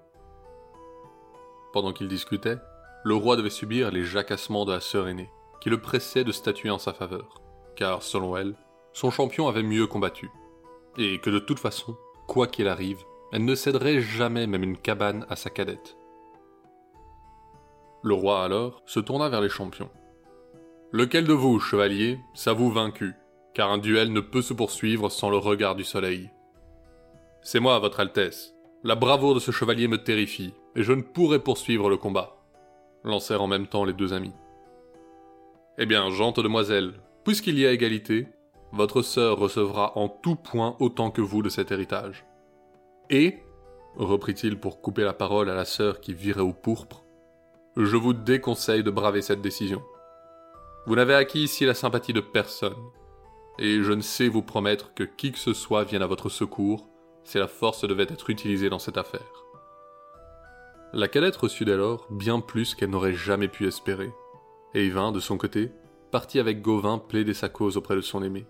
Pendant 1.74 1.92
qu'ils 1.92 2.08
discutaient, 2.08 2.60
le 3.04 3.14
roi 3.14 3.36
devait 3.36 3.50
subir 3.50 3.92
les 3.92 4.06
jacassements 4.06 4.64
de 4.64 4.72
la 4.72 4.80
sœur 4.80 5.10
aînée, 5.10 5.30
qui 5.60 5.70
le 5.70 5.82
pressait 5.82 6.24
de 6.24 6.32
statuer 6.32 6.70
en 6.70 6.78
sa 6.78 6.94
faveur, 6.94 7.42
car, 7.76 8.04
selon 8.04 8.38
elle, 8.38 8.56
son 8.94 9.12
champion 9.12 9.50
avait 9.50 9.64
mieux 9.64 9.86
combattu, 9.86 10.32
et 10.98 11.20
que 11.20 11.30
de 11.30 11.40
toute 11.40 11.60
façon, 11.60 11.98
quoi 12.26 12.48
qu'il 12.48 12.70
arrive, 12.70 13.04
elle 13.34 13.44
ne 13.44 13.56
céderait 13.56 14.00
jamais 14.00 14.48
même 14.48 14.64
une 14.64 14.78
cabane 14.78 15.26
à 15.30 15.36
sa 15.36 15.50
cadette. 15.50 15.98
Le 18.02 18.14
roi 18.14 18.46
alors 18.46 18.82
se 18.86 19.02
tourna 19.02 19.28
vers 19.28 19.42
les 19.42 19.50
champions. 19.50 19.90
Lequel 20.94 21.28
de 21.28 21.34
vous, 21.34 21.60
chevalier, 21.60 22.18
s'avoue 22.34 22.72
vaincu, 22.72 23.14
car 23.54 23.72
un 23.72 23.78
duel 23.78 24.14
ne 24.14 24.22
peut 24.22 24.42
se 24.42 24.54
poursuivre 24.54 25.10
sans 25.10 25.30
le 25.30 25.38
regard 25.38 25.76
du 25.76 25.84
soleil? 25.84 26.30
C'est 27.46 27.60
moi, 27.60 27.78
votre 27.80 28.00
Altesse. 28.00 28.56
La 28.86 28.96
bravoure 28.96 29.36
de 29.36 29.40
ce 29.40 29.52
chevalier 29.52 29.90
me 29.90 30.02
terrifie, 30.02 30.54
et 30.78 30.84
je 30.84 30.94
ne 30.94 31.02
pourrai 31.02 31.40
poursuivre 31.40 31.90
le 31.90 31.98
combat. 31.98 32.38
Lancèrent 33.04 33.42
en 33.42 33.48
même 33.48 33.68
temps 33.68 33.84
les 33.84 33.92
deux 33.92 34.14
amis. 34.14 34.32
Eh 35.78 35.86
bien, 35.86 36.10
gente 36.10 36.40
demoiselle, 36.40 36.94
puisqu'il 37.26 37.60
y 37.60 37.68
a 37.68 37.74
égalité, 37.74 38.28
votre 38.72 39.02
sœur 39.02 39.38
recevra 39.38 39.98
en 39.98 40.08
tout 40.08 40.38
point 40.38 40.78
autant 40.80 41.12
que 41.12 41.22
vous 41.22 41.42
de 41.42 41.50
cet 41.50 41.72
héritage. 41.72 42.26
Et, 43.10 43.40
reprit-il 43.98 44.58
pour 44.58 44.80
couper 44.80 45.04
la 45.04 45.14
parole 45.14 45.50
à 45.50 45.56
la 45.56 45.66
sœur 45.66 46.00
qui 46.00 46.14
virait 46.14 46.40
au 46.40 46.54
pourpre, 46.54 47.04
je 47.76 47.98
vous 47.98 48.14
déconseille 48.14 48.84
de 48.84 48.92
braver 48.92 49.22
cette 49.22 49.42
décision. 49.42 49.84
Vous 50.86 50.96
n'avez 50.96 51.16
acquis 51.16 51.44
ici 51.44 51.66
la 51.66 51.74
sympathie 51.74 52.14
de 52.14 52.22
personne, 52.22 52.74
et 53.60 53.84
je 53.84 53.92
ne 53.92 54.02
sais 54.02 54.30
vous 54.30 54.44
promettre 54.44 54.94
que 54.94 55.04
qui 55.04 55.34
que 55.34 55.40
ce 55.40 55.54
soit 55.54 55.84
vienne 55.84 56.04
à 56.04 56.08
votre 56.08 56.30
secours 56.30 56.88
si 57.24 57.38
la 57.38 57.48
force 57.48 57.88
devait 57.88 58.04
être 58.04 58.30
utilisée 58.30 58.70
dans 58.70 58.80
cette 58.80 58.98
affaire. 58.98 59.44
La 60.94 61.08
cadette 61.08 61.36
reçut 61.36 61.66
dès 61.66 61.76
lors 61.76 62.08
bien 62.10 62.40
plus 62.40 62.76
qu'elle 62.76 62.92
n'aurait 62.92 63.14
jamais 63.14 63.48
pu 63.48 63.68
espérer, 63.68 64.12
et 64.74 64.86
Yvain, 64.86 65.12
de 65.12 65.20
son 65.20 65.38
côté, 65.38 65.72
partit 66.12 66.40
avec 66.40 66.62
Gauvin 66.62 67.00
plaider 67.00 67.34
sa 67.34 67.50
cause 67.50 67.78
auprès 67.78 67.96
de 67.96 68.02
son 68.02 68.24
aimé. 68.24 68.46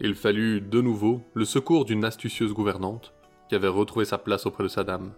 Il 0.00 0.14
fallut 0.14 0.60
de 0.60 0.80
nouveau 0.80 1.20
le 1.34 1.44
secours 1.44 1.84
d'une 1.84 2.04
astucieuse 2.04 2.52
gouvernante 2.52 3.12
qui 3.48 3.54
avait 3.54 3.68
retrouvé 3.68 4.04
sa 4.04 4.18
place 4.18 4.46
auprès 4.46 4.64
de 4.64 4.68
sa 4.68 4.84
dame. 4.84 5.12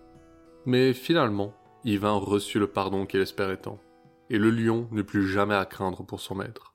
Mais 0.67 0.93
finalement, 0.93 1.55
Yvain 1.85 2.15
reçut 2.15 2.59
le 2.59 2.67
pardon 2.67 3.07
qu'il 3.07 3.21
espérait 3.21 3.59
tant 3.59 3.79
et 4.31 4.39
le 4.39 4.51
lion 4.51 4.89
n'eut 4.91 5.05
plus 5.05 5.29
jamais 5.29 5.55
à 5.55 5.65
craindre 5.65 6.05
pour 6.05 6.21
son 6.21 6.35
maître. 6.35 6.74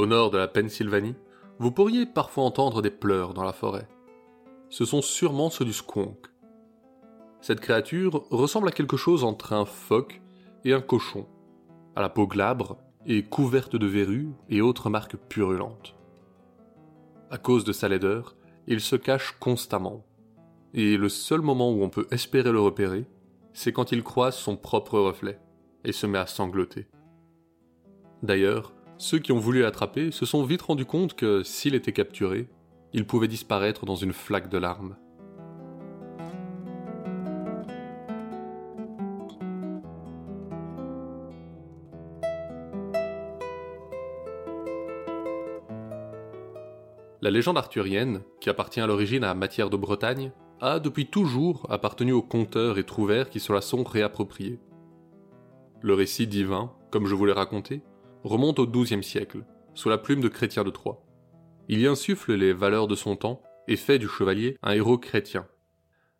Au 0.00 0.06
nord 0.06 0.30
de 0.30 0.38
la 0.38 0.48
Pennsylvanie, 0.48 1.14
vous 1.58 1.72
pourriez 1.72 2.06
parfois 2.06 2.44
entendre 2.44 2.80
des 2.80 2.88
pleurs 2.88 3.34
dans 3.34 3.44
la 3.44 3.52
forêt. 3.52 3.86
Ce 4.70 4.86
sont 4.86 5.02
sûrement 5.02 5.50
ceux 5.50 5.66
du 5.66 5.74
skunk. 5.74 6.16
Cette 7.42 7.60
créature 7.60 8.24
ressemble 8.30 8.68
à 8.68 8.72
quelque 8.72 8.96
chose 8.96 9.24
entre 9.24 9.52
un 9.52 9.66
phoque 9.66 10.22
et 10.64 10.72
un 10.72 10.80
cochon 10.80 11.26
à 11.96 12.00
la 12.00 12.08
peau 12.08 12.26
glabre 12.26 12.78
et 13.04 13.24
couverte 13.24 13.76
de 13.76 13.86
verrues 13.86 14.30
et 14.48 14.62
autres 14.62 14.88
marques 14.88 15.18
purulentes. 15.28 15.94
À 17.30 17.36
cause 17.36 17.64
de 17.64 17.72
sa 17.74 17.90
laideur, 17.90 18.36
il 18.66 18.80
se 18.80 18.96
cache 18.96 19.36
constamment, 19.38 20.06
et 20.72 20.96
le 20.96 21.10
seul 21.10 21.42
moment 21.42 21.70
où 21.70 21.82
on 21.82 21.90
peut 21.90 22.06
espérer 22.10 22.52
le 22.52 22.60
repérer, 22.60 23.04
c'est 23.52 23.74
quand 23.74 23.92
il 23.92 24.02
croise 24.02 24.34
son 24.34 24.56
propre 24.56 24.98
reflet 24.98 25.38
et 25.84 25.92
se 25.92 26.06
met 26.06 26.18
à 26.18 26.26
sangloter. 26.26 26.88
D'ailleurs, 28.22 28.72
ceux 29.00 29.18
qui 29.18 29.32
ont 29.32 29.38
voulu 29.38 29.62
l'attraper 29.62 30.10
se 30.10 30.26
sont 30.26 30.44
vite 30.44 30.60
rendus 30.60 30.84
compte 30.84 31.14
que 31.14 31.42
s'il 31.42 31.74
était 31.74 31.90
capturé, 31.92 32.48
il 32.92 33.06
pouvait 33.06 33.28
disparaître 33.28 33.86
dans 33.86 33.96
une 33.96 34.12
flaque 34.12 34.50
de 34.50 34.58
larmes. 34.58 34.94
La 47.22 47.30
légende 47.30 47.56
arthurienne, 47.56 48.20
qui 48.38 48.50
appartient 48.50 48.80
à 48.80 48.86
l'origine 48.86 49.24
à 49.24 49.32
Matière 49.32 49.70
de 49.70 49.78
Bretagne, 49.78 50.30
a 50.60 50.78
depuis 50.78 51.06
toujours 51.06 51.66
appartenu 51.70 52.12
aux 52.12 52.22
conteurs 52.22 52.76
et 52.76 52.84
trouvères 52.84 53.30
qui 53.30 53.40
se 53.40 53.50
la 53.50 53.62
sont 53.62 53.82
réappropriés. 53.82 54.58
Le 55.80 55.94
récit 55.94 56.26
divin, 56.26 56.70
comme 56.90 57.06
je 57.06 57.14
vous 57.14 57.24
l'ai 57.24 57.32
raconté, 57.32 57.82
remonte 58.24 58.58
au 58.58 58.66
XIIe 58.66 59.02
siècle, 59.02 59.44
sous 59.74 59.88
la 59.88 59.98
plume 59.98 60.20
de 60.20 60.28
Chrétien 60.28 60.64
de 60.64 60.70
Troyes. 60.70 61.02
Il 61.68 61.80
y 61.80 61.86
insuffle 61.86 62.34
les 62.34 62.52
valeurs 62.52 62.88
de 62.88 62.94
son 62.94 63.16
temps 63.16 63.42
et 63.68 63.76
fait 63.76 63.98
du 63.98 64.08
chevalier 64.08 64.56
un 64.62 64.72
héros 64.72 64.98
chrétien. 64.98 65.46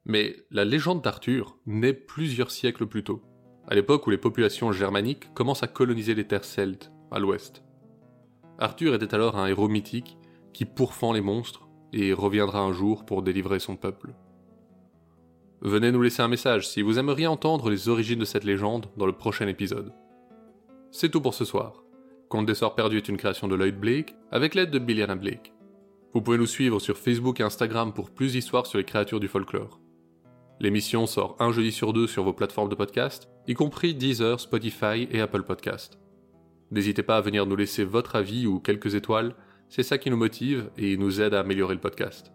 Mais 0.04 0.36
la 0.50 0.64
légende 0.64 1.02
d'Arthur 1.02 1.58
naît 1.66 1.92
plusieurs 1.92 2.50
siècles 2.50 2.86
plus 2.86 3.04
tôt, 3.04 3.22
à 3.66 3.74
l'époque 3.74 4.06
où 4.06 4.10
les 4.10 4.18
populations 4.18 4.72
germaniques 4.72 5.32
commencent 5.34 5.62
à 5.62 5.68
coloniser 5.68 6.14
les 6.14 6.26
terres 6.26 6.44
celtes, 6.44 6.90
à 7.10 7.18
l'ouest. 7.18 7.62
Arthur 8.58 8.94
était 8.94 9.14
alors 9.14 9.36
un 9.36 9.46
héros 9.46 9.68
mythique 9.68 10.16
qui 10.52 10.64
pourfend 10.64 11.12
les 11.12 11.20
monstres 11.20 11.68
et 11.92 12.12
reviendra 12.12 12.60
un 12.60 12.72
jour 12.72 13.04
pour 13.04 13.22
délivrer 13.22 13.58
son 13.58 13.76
peuple. 13.76 14.14
Venez 15.62 15.92
nous 15.92 16.02
laisser 16.02 16.22
un 16.22 16.28
message 16.28 16.68
si 16.68 16.80
vous 16.80 16.98
aimeriez 16.98 17.26
entendre 17.26 17.68
les 17.68 17.88
origines 17.88 18.18
de 18.18 18.24
cette 18.24 18.44
légende 18.44 18.86
dans 18.96 19.06
le 19.06 19.12
prochain 19.12 19.46
épisode. 19.46 19.92
C'est 20.90 21.10
tout 21.10 21.20
pour 21.20 21.34
ce 21.34 21.44
soir. 21.44 21.84
Conte 22.30 22.46
des 22.46 22.54
Sorts 22.54 22.76
Perdus 22.76 22.98
est 22.98 23.08
une 23.08 23.16
création 23.16 23.48
de 23.48 23.56
Lloyd 23.56 23.74
Blake 23.74 24.14
avec 24.30 24.54
l'aide 24.54 24.70
de 24.70 24.78
Billiana 24.78 25.16
Blake. 25.16 25.52
Vous 26.14 26.22
pouvez 26.22 26.38
nous 26.38 26.46
suivre 26.46 26.78
sur 26.78 26.96
Facebook 26.96 27.40
et 27.40 27.42
Instagram 27.42 27.92
pour 27.92 28.12
plus 28.12 28.34
d'histoires 28.34 28.66
sur 28.66 28.78
les 28.78 28.84
créatures 28.84 29.18
du 29.18 29.26
folklore. 29.26 29.80
L'émission 30.60 31.06
sort 31.06 31.34
un 31.40 31.50
jeudi 31.50 31.72
sur 31.72 31.92
deux 31.92 32.06
sur 32.06 32.22
vos 32.22 32.32
plateformes 32.32 32.68
de 32.68 32.76
podcast, 32.76 33.28
y 33.48 33.54
compris 33.54 33.96
Deezer, 33.96 34.38
Spotify 34.38 35.08
et 35.10 35.20
Apple 35.20 35.42
Podcast. 35.42 35.98
N'hésitez 36.70 37.02
pas 37.02 37.16
à 37.16 37.20
venir 37.20 37.46
nous 37.46 37.56
laisser 37.56 37.82
votre 37.82 38.14
avis 38.14 38.46
ou 38.46 38.60
quelques 38.60 38.94
étoiles 38.94 39.34
c'est 39.68 39.82
ça 39.82 39.98
qui 39.98 40.08
nous 40.08 40.16
motive 40.16 40.70
et 40.76 40.96
nous 40.96 41.20
aide 41.20 41.34
à 41.34 41.40
améliorer 41.40 41.74
le 41.74 41.80
podcast. 41.80 42.30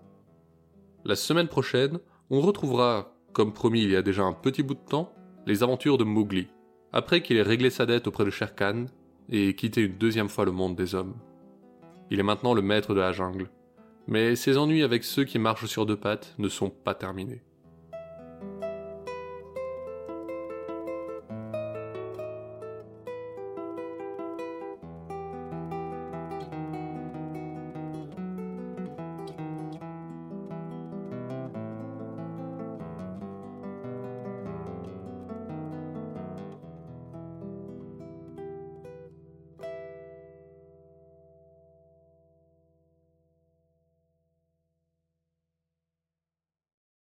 La 1.05 1.15
semaine 1.15 1.47
prochaine, 1.47 1.99
on 2.29 2.41
retrouvera, 2.41 3.15
comme 3.31 3.53
promis 3.53 3.83
il 3.83 3.91
y 3.91 3.95
a 3.95 4.01
déjà 4.01 4.23
un 4.23 4.33
petit 4.33 4.61
bout 4.61 4.73
de 4.73 4.89
temps, 4.89 5.13
les 5.45 5.63
aventures 5.63 5.97
de 5.97 6.03
Mowgli, 6.03 6.47
après 6.91 7.21
qu'il 7.21 7.37
ait 7.37 7.43
réglé 7.43 7.69
sa 7.69 7.85
dette 7.85 8.07
auprès 8.07 8.25
de 8.25 8.29
Shere 8.29 8.55
Khan 8.55 8.87
et 9.29 9.55
quitté 9.55 9.81
une 9.81 9.97
deuxième 9.97 10.29
fois 10.29 10.45
le 10.45 10.51
monde 10.51 10.75
des 10.75 10.95
hommes. 10.95 11.15
Il 12.11 12.19
est 12.19 12.23
maintenant 12.23 12.53
le 12.53 12.61
maître 12.61 12.93
de 12.93 12.99
la 12.99 13.11
jungle, 13.11 13.49
mais 14.07 14.35
ses 14.35 14.57
ennuis 14.57 14.83
avec 14.83 15.03
ceux 15.03 15.23
qui 15.23 15.39
marchent 15.39 15.65
sur 15.65 15.85
deux 15.85 15.97
pattes 15.97 16.35
ne 16.37 16.49
sont 16.49 16.69
pas 16.69 16.93
terminés. 16.93 17.41